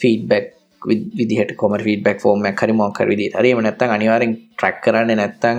[0.00, 0.52] ෆීඩබැක්
[1.18, 5.58] විදිහට කොම ෆීඩබක් ෆෝර්ම හරි මොකර විදි හරිම නැත්තන් අනිවාරෙන් ට්‍රක් කරන්න නැත්තං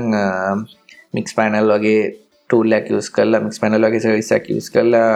[1.14, 5.08] මික්ස් පයිනල් වගේ ටූල්ලක් යස් කරලා මික්ස් පැනලගේ සවිසක් යස් කරලා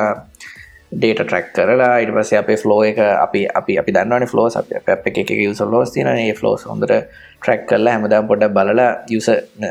[0.91, 5.07] ඩේට ට්‍රක් කරලා ඉට පස අපේ ෆලෝ එක අපි අපි අපි දන්නවන ෆලෝස් අප පැප්
[5.09, 6.93] එක එක යුස ලෝස් තින ඒ ෆලෝස් හොඳට
[7.41, 9.29] ට්‍රක් කරලා හැමදම් පොඩක් බලලා යුස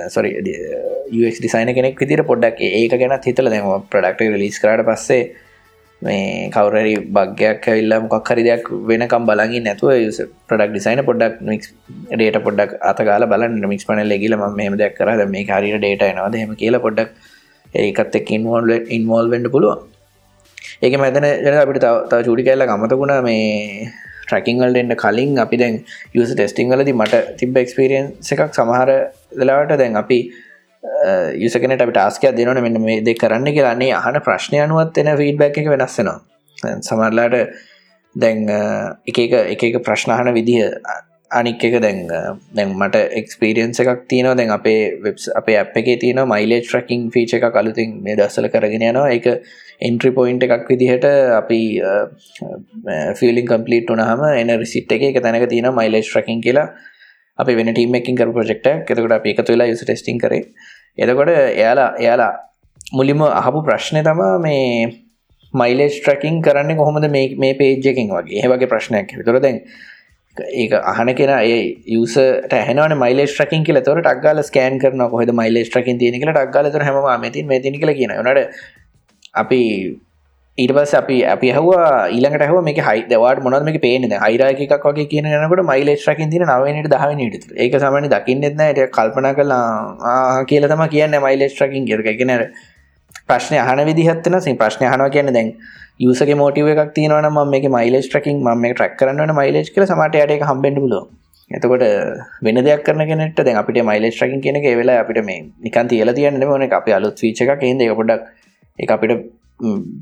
[0.08, 0.30] සොරි
[1.10, 5.22] ඩිසයින කෙනෙක් විදිර පොඩ්ඩක් ඒක ගැන හිතල දෙම ප්‍රඩක්ට ලිස් කරට පස්සේ
[6.02, 11.72] මේ කවරරි බග්‍යයක් ඇවිල්ලා මොකක් හරි දෙයක් වෙනකම් බලගින් නැතුව යුස ප්‍රඩක් ඩිසයින පොඩක් මික්ස්
[12.12, 15.10] ඩේට පොඩක් අතගල බල මික්ස් පනල් ලෙගිල ම මෙම දෙයක් කර.
[15.26, 17.10] මේ හරිට ඩේට නවාද හෙම කියලා පොඩක්
[17.74, 19.86] ඒකත් එක් ඉන්වෝල් ඉන්වෝල්වෙන්ඩ පුළුවන්.
[20.82, 23.88] ඒක මැතන ජන අපිට තව චුඩි කැල්ල ගමතකුණ මේ
[24.24, 25.78] ට්‍රකිංවල්ට එන්න කලින් අපි දැන්
[26.14, 28.92] යස ටෙස්ටිං වලදි මට තිබ එක්ස්පිරියන් එකක් සමහර
[29.34, 30.18] වෙලාවට දැන් අපි
[31.36, 35.68] යුසකනට අපි ටාස්කයක් දෙනවන මෙන්න මේ දෙ කරන්න කියලාන්නේ අහන ප්‍රශ්නය අනුවත් එන ෆීඩබැක් එක
[35.68, 37.36] වෙනස්සෙනවා සමරලාට
[38.16, 38.44] දැන්
[39.06, 40.62] එක එක එක ප්‍රශ්නහන විදිහ
[41.30, 41.98] අනික් එක දැන්
[42.56, 44.36] දැන් මට එක්ස්පිරියන්ස එකක් තියනවා.
[44.40, 48.84] දැන් අපේ වෙබ්ස් අපේ අප එක තියන මයිලේජ් ට්‍රකින් ෆීච එක කලුතින් මේ දස්සල කරගෙන
[48.90, 49.08] යනවා.
[49.16, 49.26] එක
[49.88, 51.06] එන්ට්‍රි පොයින්ට එකක් විදිහට
[51.40, 51.60] අපි
[53.20, 56.68] ෆිලින් කම්පලිට වනහම එන රිසිට් එක එක තැනක තියෙන මයිලේජ් ට්‍රකින් කියලා.
[57.38, 60.42] අපි වෙන ටීම එකින් කර ප්‍රජෙක්ට එතකට අප එකතු වෙලා යුස ටෙස්ටිං කරේ.
[60.98, 62.32] එතකොට එයාලා එයාලා
[62.98, 64.64] මුලිම අහපු ප්‍රශ්නය තමා මේ
[65.54, 68.42] මයිලේජ් ට්‍රකින් කරන්න කොහොමද මේ පේජ්ජකින් වගේ.
[68.42, 69.62] ඒවගේ ප්‍රශ්නයක් විතර දැන්
[70.40, 71.60] ඒක අහන කෙන ඒ
[71.94, 73.80] යුසට හැනවන මයිලේ ්‍රකින් කියල.
[73.82, 76.34] තොර ටක්ගල ස්කෑන් කරන කොහද මයිලේ ්‍රකින් තියන කියල.
[76.34, 78.46] ටක්ගල ත හම මති මෙතිනි කල කියන නට
[79.34, 79.62] අපි
[80.58, 85.28] ඊටපස් අපි අපි හවා ඊළඟට හව මේ හයි දවාට මොනද මේ පේනද හයිරාකක් වගේ කියන
[85.32, 91.14] නකට මයිලේ ්‍රකින් තින නවනට දහවනට ඒක සමනි දකින්නෙත්න ට කල්පන කලා කියල තම කියන්න
[91.26, 92.42] මයිලේ ්‍රකින් කියර එකනර
[93.28, 95.48] ප්‍රශ්නය අහන විදිහත්වන සි ප්‍රශ්නය හනවා කියන්න දැන්
[96.04, 100.22] යසක මෝටිව එකක් තියනවන ම මේ මයිලස් ට්‍රකින් ම මේ ට්‍රක් කරන්න මයිලස් කල සමට
[100.24, 101.02] යට එක හම්බෙන්ඩ පුලෝ
[101.50, 101.84] එතකොට
[102.42, 106.46] වෙන දෙයක් කරන කෙනෙට දැන් අපිට මයිලස් ට්‍රකින් කෙනෙ වෙලා අපිට මේ නිකන් තියල තියන්න
[106.46, 108.24] මොන අප අලුත් වීච එක කෙන්ද පොඩක්
[108.78, 109.26] එක අපිට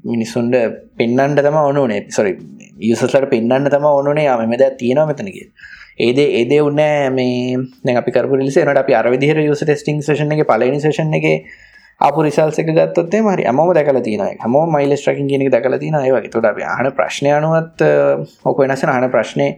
[0.06, 0.56] මිනිස්සුන්ට
[0.96, 2.32] පෙන්න්නට තම ඕනුනේ සොරි
[2.80, 5.38] යුසලට පෙන්න්න තම ඕනේ ම මෙද තියෙනවා මෙතනක
[5.98, 10.82] ඒද ඒදේ උන්න මේ අපි කරපු ලිසේ නට අපි අරවිදිහර යුස ටෙස්ටිං ේෂන එක පලනි
[10.82, 11.26] ේෂන එක
[12.00, 16.30] අප රිසල්ස එක ගත්තොත්තේ මරි අමම දැකල තින හම මයිලස් ට්‍රකින් කියෙනෙ දැකල තින ඒවගේ
[16.30, 17.84] තොට හන ප්‍රශ්නය අනුවත්
[18.44, 19.48] හොක වෙනස හන ප්‍රශ්නය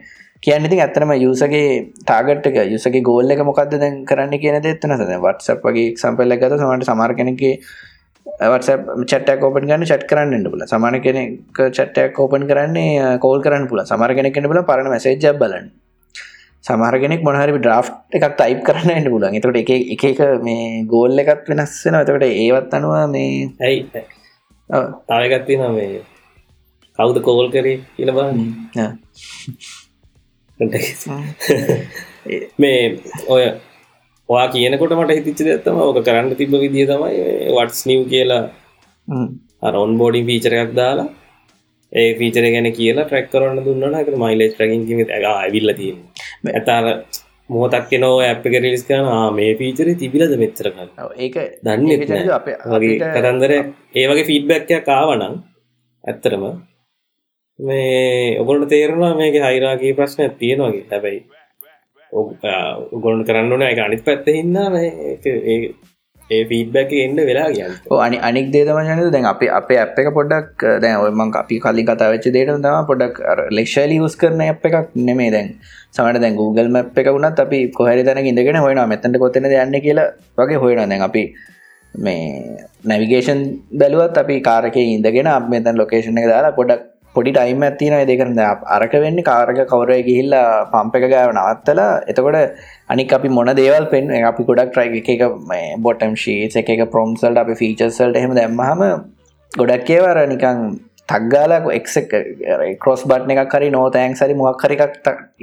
[0.43, 5.95] කියන්නති ඇත්තනම යුසගේ තාගට්ක යුසගේ ගෝල්ල එක මොකක්ද දැන් කරන්න කියන දෙත්තන ද වටසප් වගේ
[5.97, 7.55] සම්පල්ල ගත සමට සමාර කෙනගේ
[8.37, 14.15] චටක් කෝපන් ගන්න චට් කරන්න පුල සමාන කෙනෙක් චට්ටයක් කෝපන් කරන්නේ කෝල් කරන්න පුල සමාර
[14.15, 15.71] කෙනෙක් කෙන පුල පරණ මසේජ බලන්න.
[16.65, 21.51] සමහරගෙනෙක් මොනහරි ඩ්‍රා් එකක් ටයිප් කරන්න එන්න පුලන් එතට එක එක එක මේ ගෝල්ල එකත්
[21.53, 23.29] වෙනස් වෙන එතකට ඒවත් අනුව මේ
[23.61, 24.07] ඇයි?
[25.11, 26.01] තාවගත්ති නම් මේ
[26.99, 28.27] කවුද කෝල් කරේ කියලබා
[32.59, 32.81] මේ
[33.29, 33.45] ඔය
[34.29, 37.23] වා කියනකොට මට හිතිච්ච ඇත්තම ඕක කරන්න තිබ විදිිය තමයි
[37.57, 38.43] වටස් නිව් කියලා.
[39.63, 41.09] අරොන් බෝඩින් පීචරයක් දාලා
[41.93, 44.83] ඒ පීචර ගැන කියලා ට්‍රක් කරන්න දුන්නනක මයිලස් ට්‍රකින්
[45.33, 45.93] ඇවිල්ල තිය
[46.45, 46.87] ඇතාර
[47.51, 50.67] මොහතක් නෝ ඇප් එක රිලිස් කරන මේ පීචර තිබිලද මෙච්චර
[51.19, 51.87] ඒක දන්න
[52.73, 53.53] වගේ කතන්දර
[53.95, 55.39] ඒ වගේ ෆීඩ්බැක්ය කාවනං
[56.05, 56.45] ඇත්තරම
[57.59, 61.21] මේ ඔගොලට තේරවා මේක හයිරාගේ ප්‍රශ්නයක් තියෙනවාගේ හැබැයි
[62.99, 65.59] ගොලන් කරන්න එක අනිත් පැත්ත හින්නා ඒ
[66.31, 71.35] ෆීඩ්බැක් එන්න වෙලා කියන්න අනි අනික් දේතමජනද දැන් අප අප අප එක පොඩක් දැන් ඔයමං
[71.43, 73.21] අපි කලින් කතා වෙච්ච දේට තම පොඩක්
[73.51, 75.55] ලෙක්ෂලි යස් කරන අප එකක් නෙමේ දැන්.
[75.91, 80.09] සමට දැන් Google මැප් එක වුණත් අපි කොහරි තැන ඉඳගෙන හොයන මෙතට කොතන යන්න කියලා
[80.39, 81.25] වගේ හොයන දැන් අපි
[81.95, 83.41] මේ නැවිගේෂන්
[83.81, 86.85] බැලුවත් අපි කාරක ඉඳගෙන අප මෙතන් ලොකේෂණ එක දාලා පොඩක්
[87.19, 88.41] පොඩි ටයිම් ඇතින දෙකරද
[88.77, 91.91] අරක වෙන්න කාරක කවරය ගිහිල්ලා පම්ප එක ගාව නවත්තලා.
[92.11, 92.39] එතකොට
[92.95, 95.23] අනික් අපි මොන දේවල් පෙන් අපි ගොඩක් ට්‍රයි එක
[95.87, 98.85] බොටම් ශී එක එක ප්‍රොම්සල්ට අපි ෆීචර්සල්ට එහෙම දැම්මහම
[99.53, 100.61] ගොඩක් කියවර නිකං
[101.09, 101.87] තක්ගාලා එක්
[102.85, 104.83] කොස් බට් එකක් හරි නෝතෑන් සරි මොක් හරිකක්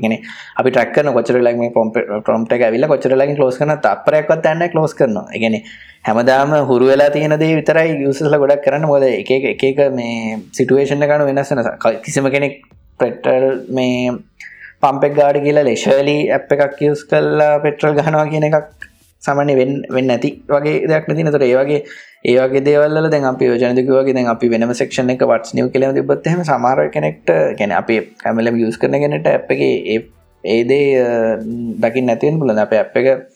[0.04, 0.14] ගෙන
[0.60, 1.92] අපි ටක්කන කොචර ලක් පොම්
[2.28, 5.28] ප්‍රොම්ට එක විල්ල කොචර ලකින් ලෝස් කන අපරයක්වත් ඇන්න ලෝස් කරනවා.
[5.36, 5.58] එකගෙන
[6.06, 8.86] හැමදාම හුරු වෙලා තියෙන දේ විතරයි යුසල ගොඩක් කරන්න.
[8.86, 11.62] මොද එක එක එක මේ සිටුවේෂණ ගන වෙනස්සන
[12.04, 12.58] කිසිම කෙනෙක්
[13.00, 14.12] ප්‍රෙටල් මේ
[14.82, 18.90] පම්පෙක් ගාඩ කියලා ලෙශලි ඇප් එකක් යස් කල්ලා පෙට්‍රල් ගහනවා කියන එකක්
[19.24, 21.80] සමනය වෙන් වෙන්න ඇති වගේ දෙයක් නැති නතර ඒවගේ
[22.26, 26.84] ඒවගේ දේවල්ල දැන් අපි යෝජනදකවගේ දැන් අපි වෙනම සක්ෂණ එක වටස් නිව කලම තිබත්හම සමාර
[26.96, 30.12] කෙනෙක්ට ගැන අපේ කැමලම යස් කරන ගෙනට ඇ් එක
[30.44, 30.86] ඒදේ
[31.84, 33.35] දකිින් නැතිවෙන් පුලද අප ඇ් එක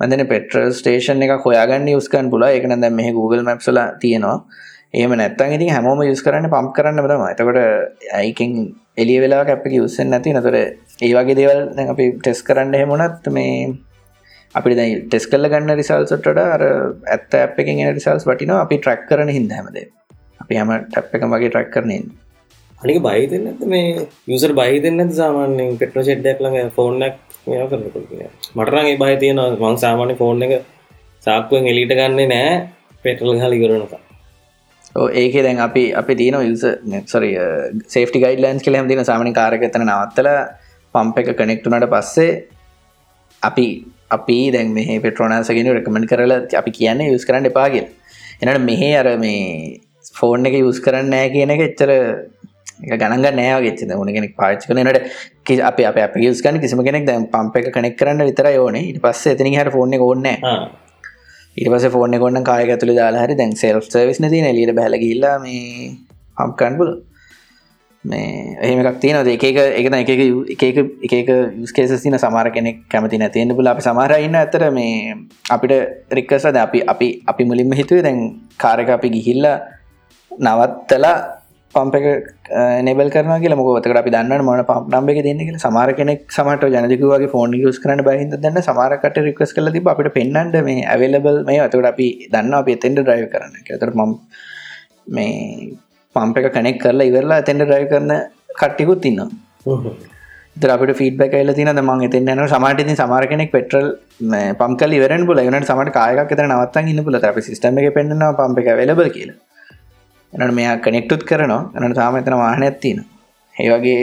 [0.00, 4.36] මදන පෙට්‍රල් ස්ටේෂන් එක හොයාගන්න යස්කන් පුලා එක නැද මේ Google මැප්සල තියෙනවා.
[4.94, 7.60] ඒම නැත්තන් ඉතින් හැමෝම යස් කරන්න පම් කරන්න බතම එතකොට
[8.12, 8.52] ඇයිකින්
[8.96, 10.56] එලිය වෙලා අප යුස්සෙන් නැති නතර
[11.00, 13.54] ඒවගේ දේවල් අපි ටෙස් කරන්න හෙමුණත් මේ
[14.54, 16.64] අපි දැයි ටෙස් කල්ල ගන්න රිසල්සට අර
[17.08, 18.62] ඇත්ත අප එක රිසල්ස් වටිනවා.
[18.66, 19.78] අපි ට්‍රක් කරන හිදහමද
[20.40, 22.04] අපි හම ටැප් එක මගේ ට්‍රක් කරනෙන්
[22.82, 26.72] අනික බයිතන්න ඇත මේ යුසර බයිතන්න ඇත සාමාන්‍යෙන් පෙට්‍ර ෙඩ්ඩක් ළඟ
[27.44, 30.54] ෆෝන්නක් මෙ කරන මටරගේ බයි තියෙන මං සාමාන්‍ය ෆෝන් එක
[31.26, 32.54] සාක්කුවෙන් එලිට ගන්නේ නෑ.
[33.04, 33.94] පෙටල් හලි කරනක
[35.14, 36.64] ඒක දැන් අපි අපි තියන යුස
[37.06, 37.34] සොරිය
[37.86, 40.28] සේෆ්ටි ගයිඩලන්ස් කලම් තින සාමනි කාරකතන නවත්තල
[40.94, 42.30] පම්ප එක කනෙක්ටුනට පස්සේ
[43.42, 43.66] අපි
[44.10, 47.84] අපි දැන් මේ පෙට්‍රෝනාසගෙන රකමෙන්ට කරලා අපි කියන්න යුස් කරන්න එපාගල්
[48.42, 49.42] එනට මෙහේ අර මේ
[50.14, 51.92] ෆෝන් එක යුස් කරන්න නෑ කියන එක එච්චර
[52.78, 54.98] ගණග නෑගෙච්ච උනගෙනෙක් පාච් කනට
[55.44, 58.76] කි අප අප අප යස්කන කිසිම කෙනෙක් දැන් පම්ප එක කනෙක් කරන්න විතර ඕන.
[58.76, 60.26] ඉට පස්ස එතිනි හර ෆෝන ඕන්න
[61.56, 65.90] ඉරිපස ෆෝන කොන්න කාය ඇතුළ දාලාහරි දැන් සෙල් සවිස් නති එලියට බැලගල්ලා මේ
[66.36, 66.90] හම්කන්බුල
[68.04, 71.30] මේ එහෙමක් තියන එක එක එකන එක එක එක
[71.64, 75.14] ස්කේසින සමාර කෙනෙක් කැමති නැතියෙන පුල අපි සමහරඉන්න ඇතර මේ
[75.50, 75.72] අපිට
[76.10, 78.20] රික්කසද අපි අපි අපි මුලින්ම හිතුවේ දැන්
[78.58, 79.46] කාරක අපි ගිහිල්ල
[80.30, 81.16] නවත්තලා
[81.74, 81.96] පම්ප
[82.82, 85.58] නෙබල් කරන කියල මොකතකට අපි දන්න මන පම්පම්බ දෙන්න කියල.
[85.58, 90.58] සමාර කෙනෙක් සමට ජනකවගේ ෆෝන් යස් කරන බහිද දන්න සමාරකට රික්ස් කල තිබ අපිට පෙන්න්නට
[90.62, 94.16] මේ ඇවලබල් මේ අතකට අපි දන්න අපි එතෙන්ට ඩ්‍රයිව කරන ඇතර මම්
[95.10, 95.34] මේ
[96.16, 98.12] පම්ප එක කනෙක් කරලා ඉවරලා ඇතෙන්ට ඩ්‍රයි කරන
[98.54, 99.22] කට්ටිකුත් ඉන්න
[100.66, 103.88] අපට ෆීඩ කල තින මං එතෙන් යන සමට සමාර කෙනෙක් පෙටල්
[104.60, 108.64] පම්කල ඉවරන පුල ගනට සමට කායක් එතර නවත්තන් ඉන්න පුල අපි සිස්ටම එක පෙන්න්නවා පම්ප
[108.64, 109.34] එක වෙලබ කියල
[110.34, 111.62] එනට මෙයා කනෙක්ටුත් කරනවා.
[111.76, 112.98] එනට සාම එතන වාහන ඇත්තින
[113.54, 113.98] ඒවගේ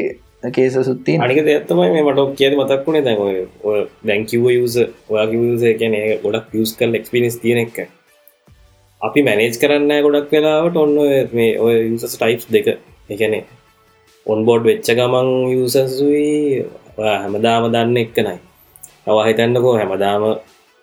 [0.49, 3.15] කේස සුත්ති අනික ඇත්තමයි මේ මට කියද මතක්ුණේ දැ
[4.03, 4.77] දැංකිව යස
[5.09, 7.77] ඔයාගේ කියන ගොඩක් යස් කල් එක්ස්පිනිස් තියන එක.
[9.01, 10.95] අපි මැනේජ් කරන්න ගොඩක් වෙලාවට ඔන්න
[11.33, 12.67] මේ ඔය යුසස් ටයිප් දෙක.
[13.09, 13.33] එකන
[14.25, 16.63] ඔන්බෝඩ් වෙච්ච ගමන් යසසුයි
[16.97, 18.37] හැමදාම දන්න එක්කනයි
[19.07, 20.23] අවහිතන්නකෝ හැමදාම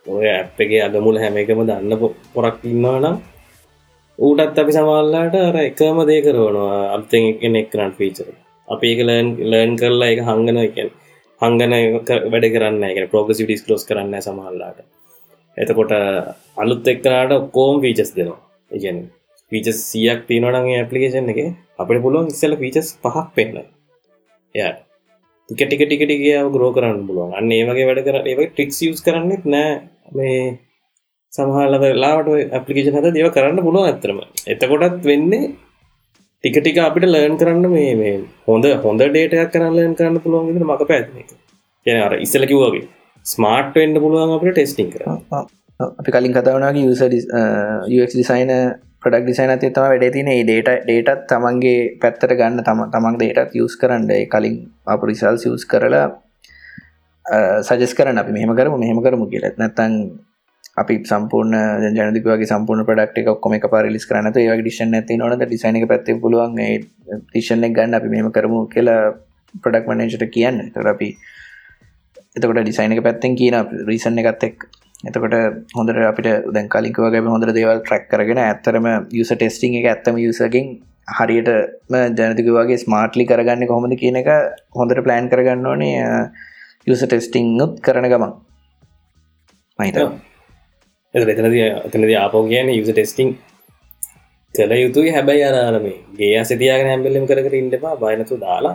[0.06, 1.92] ඔය ඇප්පගේ අගමුල හැම එකම දන්න
[2.34, 3.16] පොරක් ඉන්නවා නම්
[4.18, 6.78] ඌටත් අපි සමල්ලාට අර එකම දේ කරවනවා.
[6.96, 8.28] අත්තෙන් එකන එක්කනට ෆීචර
[8.68, 10.78] අපි එක ලර්න් ලර්න් කරලා එක හංගන එක
[11.40, 11.74] හංගන
[12.32, 14.80] වැඩ කරන්න එක ප්‍රෝගසි ඩිස්කලෝස් කරන්න සමහල්ලාට
[15.56, 15.94] එතකොට
[16.62, 18.40] අලුත් එක්කනට කෝම් පීචස් දෙනවා.
[18.70, 18.98] ඉගැන
[19.52, 21.40] පීචස් සියක් තියනොනගේ ඇපලිකේෂන් එක
[21.80, 23.58] අපට පුළුවන් ඉස්සල පීචස් පහක් පෙන්න්න
[24.54, 24.68] ය
[25.48, 27.36] ටික ටික ටික ටික ග්‍රෝ කරන්න පුළුවන්.
[27.38, 29.70] අන්න ඒ වගේ වැඩ කර ඒ ටික්ස් යස් කරන්නෙත් නෑ
[30.16, 30.40] මේ
[31.32, 35.48] සමහලව ලාට ඇපලිකේෂන් හත දේව කරන්න පුළුවන් ඇතරම එතකොටත් වෙන්නේ
[36.44, 38.14] ටික ටික අපිට ලර්න් කරන්න මේ මේ
[38.46, 41.30] හොඳ හොඳ ඩේටයක් කරන්න ලර්න් කරන්න පුළුවන් මක පැත්න එක.
[41.86, 42.84] කියන අර ඉස්සල කිව්වගේ
[43.26, 45.02] ස්මාර්ට් වෙන්ඩ පුළුවන් අපට ටෙස්ටිං කර
[45.80, 47.02] අපි කලින් කතාවනගේ යුස
[48.12, 48.52] ඩිසයින
[49.02, 53.76] ප්‍රඩක් ඩිසයින ඇති තම වැඩ තින ඩේට ඩේටත් තමන්ගේ පැත්තට ගන්න තම තමන් ඩේටත් යස්
[53.82, 54.08] කරන්න.
[54.32, 54.56] කලින්
[54.86, 56.06] අප රිසල් යස් කරලා
[57.62, 59.94] සජස් කරන අපි මෙහම කරම මෙහම කරමු කියලත් නැතන්
[60.80, 65.38] අපි සම්පූර්ණ ජනතිකවගේ සම්පූර්ණ පඩක්ට ඔක්කොම එක පරිලිස් කරනත ඒ ඩිෂන් ඇති නොද?
[65.40, 66.58] ඩිසයිනක පැත්තේ පුළුවන්
[67.32, 69.00] තිෂණ ගන්න අපි මෙම කරමු කියලා
[69.64, 70.58] ප්‍රඩක් මනේජට කියන්න.
[70.74, 71.08] තරපි
[72.36, 73.56] එතකොට ඩිසයින එක පැත්තෙන් කියන
[73.86, 74.68] රීසන් එකත් එක්
[75.04, 75.34] එතකොට
[75.76, 80.70] හොඳට අපිට දැන් කලික වගේ හොඳ දේවල් ට්‍රක් කරගෙන ඇත්තරම යුස ටෙස්ටිං එක ඇත්තම යුසකින්
[81.08, 81.50] හරියට
[82.20, 84.30] ජනතික වගේ ස්මාර්ට්ලි කරගන්න කොහොමද කියන එක
[84.74, 86.06] හොඳට ප්ලෑන් කරගන්න ඕනේ
[86.86, 88.32] යුස ටෙස්ටිං නුත් කරන ගමන්.
[89.78, 90.27] මහිත
[91.24, 93.30] එතනද අතනද ආපෝ කියන යුස ටෙස්ටිං
[94.54, 95.10] කළ යුතුයි.
[95.10, 98.74] හැබැයි අරමේ ගේ අසතියාගෙන හැම්බෙල්ලම් කර ඉන්නවා බයනතු දාලා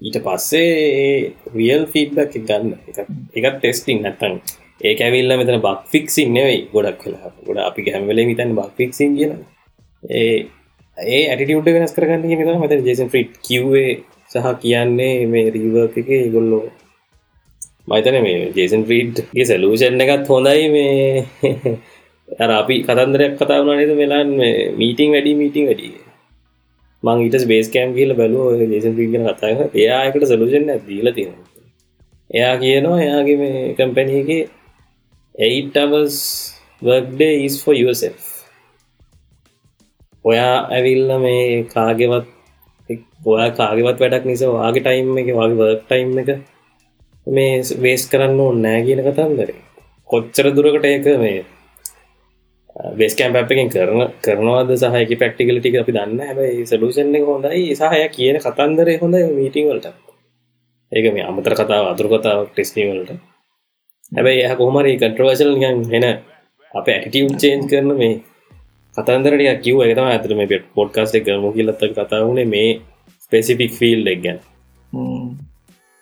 [0.00, 2.72] ඊට පස්සේ රියල් ෆීඩ්බැක් ගන්න.
[3.36, 4.34] එකත් ටෙස්ටිං නැත්තන්
[4.80, 9.32] ඒ ඇවිල්ල මෙතන බක් ෆික්සින් නෙවෙයි ගොඩක් කලා ගොඩ අපි හැමවෙලේ මිතන් බක් ෆික්සින් කියන
[10.10, 10.38] ඒ
[10.98, 13.90] ඒ ඇටිටියුට වෙනස් කරගන්න මෙත මත ජේසන් ෆ්‍රිට් කිව්වේ
[14.30, 16.62] සහ කියන්නේ මේ රීවර්ක එක ගොල්ලෝ
[17.88, 21.76] මයිතන මේ ජේසන් ෆ්‍රීඩ්ගේ සැලූෂන් එකත් හොඳයි මේ
[22.38, 24.32] අර අපි කතන්දරයක් කතා වුණනේද වෙලාන්
[24.76, 25.94] මීටිං වැඩි මීටිං වැඩිය
[27.02, 31.38] මං ඊට බේස් කෑම් කියල බැලුව ජේසන් පිගෙන කතාහ එයායකට සලූෂන් දීල තියෙන
[32.30, 34.42] එයා කියනවා එයාගේ මේ කම්පැනයගේ
[35.34, 36.16] 8ටවස්
[36.82, 38.22] වර්ක්ඩේ is for yourself.
[40.24, 42.26] ඔයා ඇවිල්ල මේ කාගෙවත්
[43.26, 46.30] ඔයා කාගෙවත් වැඩක් නිසා වාගේ ටයිම් එක වගේ වර්ක් ටයිම් එක
[47.26, 49.58] මේ වේස් කරන්න ඕන්නෑ කියන කතන්දරේ.
[50.10, 51.44] කොච්චර දුරකට ඒක මේ
[52.98, 57.74] වෙස්කෑම් පැප්පකින් කරන කරනවාද සහයක පැක්ටිකලටික අපි දන්න හැබයි සලූෂන් එක හොඳයි.
[57.74, 59.86] සහය කියන කතන්දරය හොඳ මීටිංවලට
[60.92, 63.12] ඒක මේ අමතර කතාව අතුර කතාවක් ටෙස්නීවලට
[64.12, 66.04] හැබැයි එහ කොහමරි කට්‍රවශල් නියන් හෙන
[66.74, 68.14] අප ඇටිව් චේන්ජ් කරන මේ
[68.96, 72.70] කතන්දරටිය කිව් එකතම ඇතර මේ පෙට පොඩ්කාස්ට එක මු කිල්ලත්ත කතා වුණේ මේ
[73.24, 74.38] ස්පෙසිෆික් ෆිල් එක් ගැන.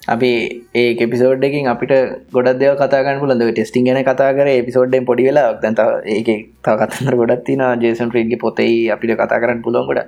[0.03, 0.29] අපි
[0.75, 1.93] ඒ එපිසෝඩ් එකින් අපිට
[2.33, 6.31] ගොඩක් දෙව කතාගන්න පුලඳ ටෙස්ටිං ගැන කතා කර එපිසෝඩ්ඩෙන් පොඩි වෙලා දැන්ත ඒක
[6.65, 10.01] තා කතර ගොඩත් තින ජේසන් ්‍රීඩ්ගේ පොතයි අපිට කතා කරන්න පුළොන් ගොඩ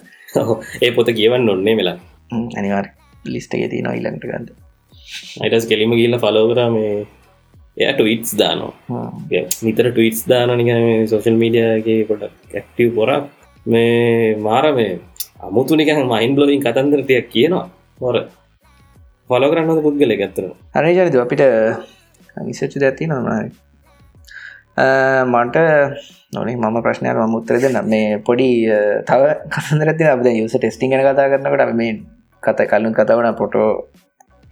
[0.80, 1.96] ඒ පොත කියවන්න ඔන්නේ වෙලා
[2.58, 2.88] අනිවාර්
[3.26, 4.48] ලිස්ට එක තින ඉල්ලට ගන්න.
[5.42, 6.76] අයිටස් කෙලිම ගිල්ල ෆලෝකරම
[7.76, 9.06] එය ටවිටස් දානවා.
[9.66, 13.28] නිතර ටවිටස් දාන නිකන සෝශල් මීඩියගේ පොට ඇක්ටව් පොරක්
[13.66, 15.00] මේ මාර මේ
[15.40, 17.66] අමුතුනික මයින් බ්ලොවින් කතන්දරටයක් කියනවා.
[18.00, 18.16] හොර
[19.32, 21.44] ෆොලෝ කරන්නද පුද්ගල ඇත්තර අනේ ජරිද අපිට
[22.48, 23.52] විසච්චු දැති නොනයි
[25.34, 25.56] මට
[26.34, 27.78] නොනේ මම ප්‍රශ්නයක් ම උත්තර දෙන්න.
[27.92, 28.48] මේ පොඩි
[29.08, 29.22] තව
[29.54, 31.92] කසදරති අප යුස ටෙස්ටිං ගැන කතා කරනකට මේ
[32.42, 33.68] කත කල්ලුන් කතවන පොටෝ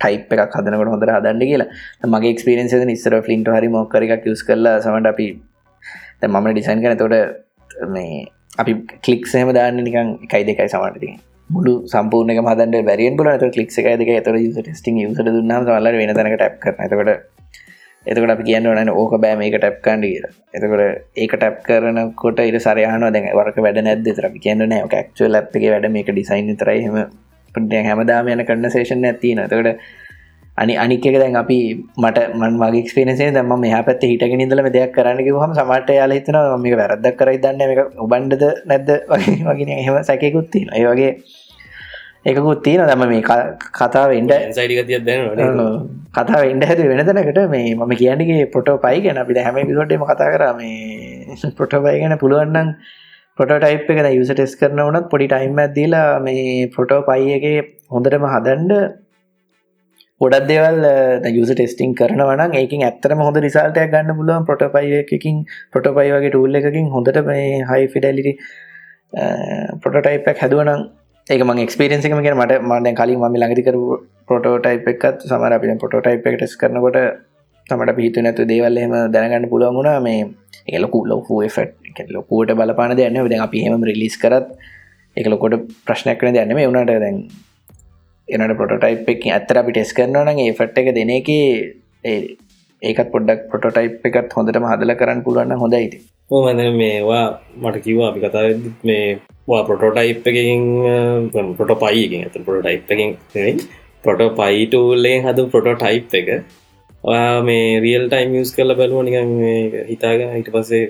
[0.01, 1.69] ටයිප් එකක් හදනකට හොඳර හදන්න කියලා.
[2.15, 5.27] මගේ ක්ස්පිරන්ස නිස්සර ෆලින්ට හරි මොක්කර එකක් යස් කරලා සමට අපි
[6.29, 7.17] මම ඩිසයින් කන තොට
[7.95, 8.29] මේ
[8.61, 8.73] අපි
[9.05, 11.11] කලික් සහම දාන්න නිකන් එකයි දෙකයි සමටති
[11.51, 16.15] මුළු සම්පූර්ණක මදන්ට බැරියෙන් පුල ත කලික් එක දෙක තර ටස්ටිං යුසට දුන්නාම වල්ල වෙන
[16.17, 17.41] තැනක ටැප් කරන එතකට
[18.07, 20.21] එතකට අපි කියන්න ඕන ඕක බෑ මේක ටැප් කන්ඩ කිය
[20.55, 20.85] එතකට
[21.17, 24.87] ඒක ටැප් කරනකොට ඉට සරයහන දැන් වරක වැඩ නැද තර කියන්න නෑ.
[24.89, 26.97] ක්ක්ව ලප්ගේ වැඩ මේක ඩිසයින් තරයිහම
[27.55, 29.77] පට හැමදාම යන කන්න සේෂන් ඇතින එතකට
[30.59, 31.59] අනි අනික දැන් අපි
[31.97, 36.41] මට මන් මගේ ක්ස්පේනසේ දම මේ පැත් හිටගෙන ඉදලම දෙයක් කරන්නක හම සමට යාල හිතන
[36.65, 38.91] මේක වැරදක් කරයි දන්න එක ඔබන්ඩද නැද්ද?
[39.13, 41.13] වගේ වගෙන එහෙම සැකයකුත්තින ඒ වගේ
[42.27, 43.23] එකකුත් තියෙන දම මේ
[43.73, 45.29] කතාව ඉන්ඩ සයිඩිගතිය දැන
[46.13, 50.33] කතාව ඉන්ඩ හැතු වෙන තැනකට මේ මම කියන්නගේ පොටෝ පයි ගැන අපි හැම පිසොටම කතා
[50.33, 50.45] කර.
[50.55, 51.11] මේ
[51.59, 52.75] පොටෝපයි ගැන පුළුවන්නම්
[53.39, 57.57] පොටයිප් එක යුස ටෙස් කරන වනත් පොඩි ටයිම් ඇදීලා මේ පොටෝ පයිගේ
[57.89, 58.73] හොඳටම හදන්ඩ
[60.21, 60.81] ගොඩක් දෙවල්
[61.33, 64.45] යුස ටෙස්ටිං කරනවන ඒකින් ඇත්තරම හොඳ රිසාල්ටයක් ගන්න පුළුවන්.
[64.45, 68.33] පොටපයිකින් පොටපයි වගේ ටූල්ල එකකින් හොඳට මේ හයි ෆිඩලිටි
[69.83, 70.83] පොටටයිපක් හැදුවනම්
[71.27, 73.77] ඒක මං එක්ස්පිරෙන්සිකම කියෙන මට මට කලින් ම ළඟතිකර
[74.29, 76.99] පොටෝටයිප් එකත් සමර අපින පොටෝටයිප් එක ටෙස් කරනකොට
[77.67, 80.01] තමට පිහිතු නැතු දේවල්ලෙම දැනගන්න පුළුවන් වුණා.
[80.01, 80.21] මේ
[80.69, 84.49] ඒලොකු ලොකු ෆට් ලොකුවට බලපාන දෙන්න ද අපි හෙම රිලිස් කරත්
[85.17, 85.57] එක ලොකොට
[85.87, 87.19] ප්‍රශ්නයක් කන දැන්න මේ වුණට දැන්
[88.29, 91.31] එනට පොටයිප් එක ඇත්තර අපි ටෙස් කරනන ඒ ෆට් එක දෙන එක
[92.83, 96.01] ඒකත් පොඩ්ඩක් පොටයිප් එකත් හොඳටම හදල කරන්න පුළුවන්න හොඳයිති
[96.31, 97.27] ඕමද මේවා
[97.63, 98.43] මට කිව්වා අපි කතා
[98.89, 99.05] මේ
[99.69, 100.63] පොටෝටයිප් එකින්
[101.59, 103.11] පොට පයිකින් ඇත පොටයිප් එකින්
[104.05, 106.29] පොට පයිටූල්ලේ හද පොටෝටයිප් එක.
[107.05, 109.33] ඔයා මේ රියල් ටයිම් මියස් කරල බැලුව නිකන්
[109.91, 110.83] හිතාගෙන හිට පසේ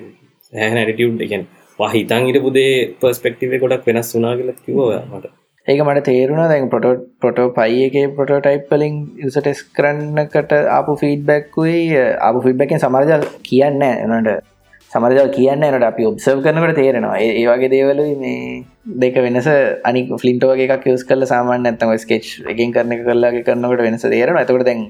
[0.53, 1.47] හැන ඇටියුඩ් එකෙන්
[1.79, 2.71] හිතන් ඉට පුදේ
[3.01, 5.33] පර්ස්පෙක්ටිවේ ගොඩක් වෙනස් වනා කියලත් කිවෝය මට.
[5.67, 6.43] ඒක මට තේරුණ.
[6.51, 6.85] දැන් පොට
[7.21, 11.81] පොටෝ පයි එක පොටෝටයිප්පලින් යුස ටෙස් කරන්නකට අපපු ෆීඩ්බැක්කුයි
[12.29, 14.50] අප ෆිඩ්බැකෙන් සමරජල් කියන්න එනට
[14.91, 17.15] සමරජල් කියන්න එනට අපි ඔබ්සර්් කරනකට තේරෙනවා.
[17.19, 18.63] ඒ වගේ දේවල මේ
[19.03, 19.47] දෙක වෙනස
[19.89, 24.65] අනි ෆලින්ටෝගේ එකක් යස් කල සාමාන් ඇත්තම ස්කේච් එකින් කරන කරලාගේ කරනකට වෙනස තේරෙන ඇතකට
[24.69, 24.83] දැන්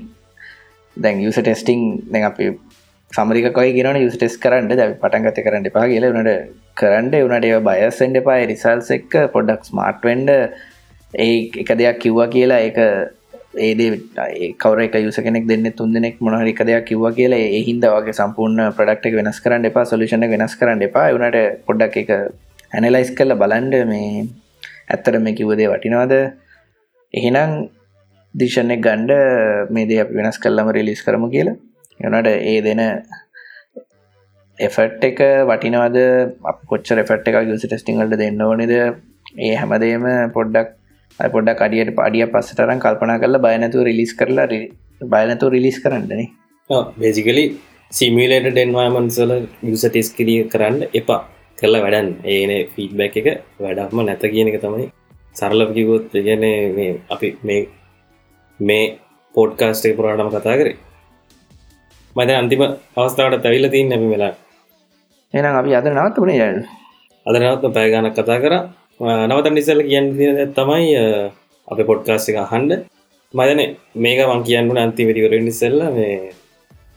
[0.97, 2.49] දැන් යුස ටෙස්ටිං දැන් අපි
[3.12, 4.70] සමරික කොයි ගෙන යුස් ටෙස් කරන්න.
[4.72, 6.10] ද පටන්ගත කරන්න එපා කියල.
[6.10, 6.36] වනට
[6.76, 10.30] කරන්න වනට ඒ බයසෙන්ඩ පායි රිසල්ස් එක්ක පොඩ්ඩක් ස්මාර්ට්වෙන්ඩ
[11.14, 11.34] ඒ
[11.64, 12.80] එක දෙයක් කිව්වා කියලා ඒක
[13.54, 18.76] ඒදේ කවර එක යුස කෙනෙක් දෙන්න තුන්දෙනෙක් මොනහර එක දෙයක් කිව්ව කියලා එහින්ද වගේ සම්පූර්ණ
[18.78, 21.12] ප්‍රඩක්් වෙනස් කරන්න එපා සොලිෂණ වෙනස් කරන්න එපා.
[21.16, 22.12] වනට පොඩ්ඩක් එක
[22.72, 24.26] ඇනලයිස් කල්ල බලන්ඩ මේ
[24.89, 26.14] ඇත්තට මේ කිව්වදේ වටිනවාද?
[27.14, 27.52] එහෙනම්
[28.34, 29.12] දිශනෙක් ගණ්ඩ
[29.70, 31.58] මේ දේ වෙනස් කල්ලම රිලිස් කරමු කියලා.
[31.99, 32.82] යනට ඒ දෙන
[34.60, 35.97] එෆට් එක වටිනවද?
[36.70, 38.74] කොච්ච එෆට් එක යුස ටෙස්ටිංගල්ට දෙන්න ඕනිද?
[39.38, 40.78] ඒ හැමදේම පොඩ්ඩක්
[41.20, 44.47] පොඩ්ඩක් අඩියට පඩිය පස්සටරන් කල්පනා කරලා බයනතු රිලිස් කරලා
[45.14, 46.28] බයනතු රිලිස් කරන්නනේ
[46.97, 47.45] බේසිකලි
[47.91, 49.32] සිමිලට ඩෙන්වාමන්සල
[49.64, 51.22] යුස ටෙස් කිරිය කරන්න එපා.
[51.57, 53.28] කරලා වැඩන් ඒන ෆීඩ්බැක් එක
[53.59, 54.88] වැඩක්ම නැත කියන එක තමයි.
[55.36, 56.45] සරලපකිගොත් ගැන
[57.09, 57.62] අපි මේ
[58.59, 58.86] මේ
[59.36, 60.78] පෝඩ්කාස්ටේ පුරාටම කතා කරේ.
[62.16, 62.62] මද අන්තිම
[62.95, 64.34] අවස්ථාවට තැවිල තින් නැමි වෙලා
[65.34, 66.66] එනම් අපි අද නවත්තුනේ යන්න
[67.26, 68.53] අද නවත්ම පෑගානක් කතා කර
[69.02, 70.10] නවතන් නිසල කියන්න
[70.54, 70.89] තමයි
[71.68, 72.84] අප පොඩ්කාස් එක හන්ඩ
[73.34, 73.62] මදන
[73.97, 76.18] මේක වන් කියන්න අන්තිමටිවර නිසල්ල මේ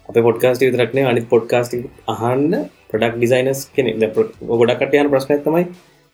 [0.09, 2.55] අප පොඩ්කාස්ට විතරක්නේ අනි පොඩ්කාස්ටි අහන්ඩ
[2.91, 3.97] ප්‍රඩක් ඩිසයිනස් කෙනෙ
[4.53, 5.65] ගොඩක්ට යන ප්‍රශ්න තමයි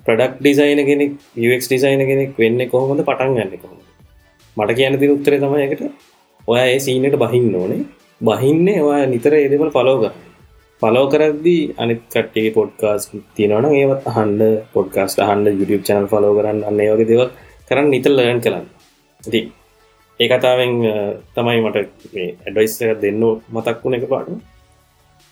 [0.07, 1.12] ප්‍රඩක් ඩිසයින කෙනෙක්
[1.53, 3.78] ක් ඩිසයින කෙනෙක් වෙන්න කොහොමද පටන් ගන්න කොහොම
[4.57, 5.84] මට කියන්න ති උත්තරේ තමයි එකට
[6.49, 7.82] ඔය ඒ සීනට බහින්න ඕනේ.
[8.20, 10.30] බහින්නේ ඔය නිතර ඒදවල් පලෝගන්න
[10.83, 13.03] පලෝ කරද්දී අනිත් කට්ටේ පොඩ්කාස්
[13.37, 14.43] තියෙනවන ඒවත් හන්ඩ
[14.74, 17.22] පොඩ්කාස්ට හන්ඩ YouTube චනල් ෆලෝ කරන්න අන්න වගේ දෙව
[17.68, 18.66] කරන්න නිතල් ලයන් කළන්න
[19.24, 19.41] ති
[20.20, 20.72] ඒ කතාවෙන්
[21.37, 21.76] තමයි මට
[22.47, 22.74] ඇඩයිස්
[23.05, 23.22] දෙන්න
[23.55, 24.28] මතක් වුණ එක පාට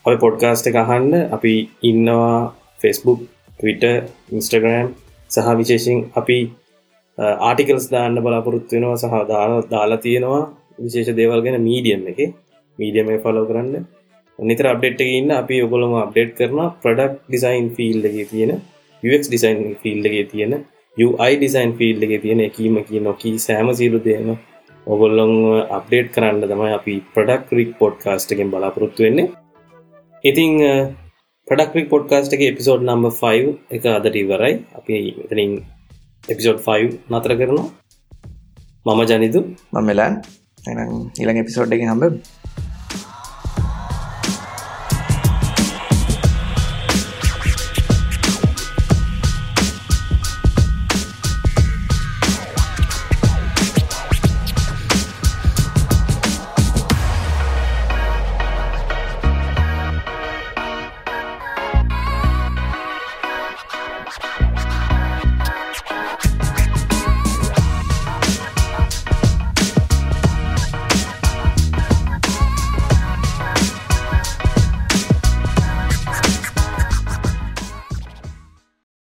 [0.04, 1.54] ඔය පොඩ්කාස්ට එක අහන්ඩ අපි
[1.90, 2.38] ඉන්නවා
[2.82, 3.20] ෆෙස්බුක්
[3.60, 3.84] විට
[4.32, 4.88] ඉන්ස්ටග්‍රෑම්
[5.30, 6.38] සහ විශේෂෙන් අපි
[7.18, 9.14] ආටිකල්ස් දාන්න බලාපොරොත්තු වෙනවා සහ
[9.72, 10.44] දාලා තියෙනවා
[10.78, 12.20] විශේෂ දේවල් ගැන මීඩියම් එක.
[12.78, 13.86] මීඩියම ෆලෝ කරන්න.
[14.38, 18.52] නිතර අප්ඩේට් එක ඉන්න අපි ඔගොලම අප්ඩේට් කරන ප්‍රඩක්් ඩිසයින් ෆිල් එක තියෙන
[19.02, 20.52] UX ඩිසයින් ෆිල් එක තියෙන
[20.96, 24.30] UI ඩිසයින් ෆිල් එක තියෙන එකීම කිය නොකී සෑම සිරු දෙන
[24.86, 25.34] ඔගොල්ලොන්
[25.78, 29.28] අප්ඩේට් කරන්න තමයි අපි ප්‍රඩක් රික් පොඩ්කාස්ට එකෙන් බලාපොරොත්තු වෙන්නේ.
[30.24, 30.52] ඉතිං
[31.48, 34.54] ප්‍රඩක් රික් පොඩ්කාස්ට එක එපිසෝඩ් නම්බ 5 එක අදට ඉවරයි.
[34.78, 35.52] අපි එතනින්
[36.24, 37.68] එපිසෝඩ් 5 නතර කරනවා.
[38.86, 39.40] මම ජනිතු
[39.74, 40.14] මමලාන්
[40.66, 42.04] ඊළඟ එපිසෝඩ් එක හම්බ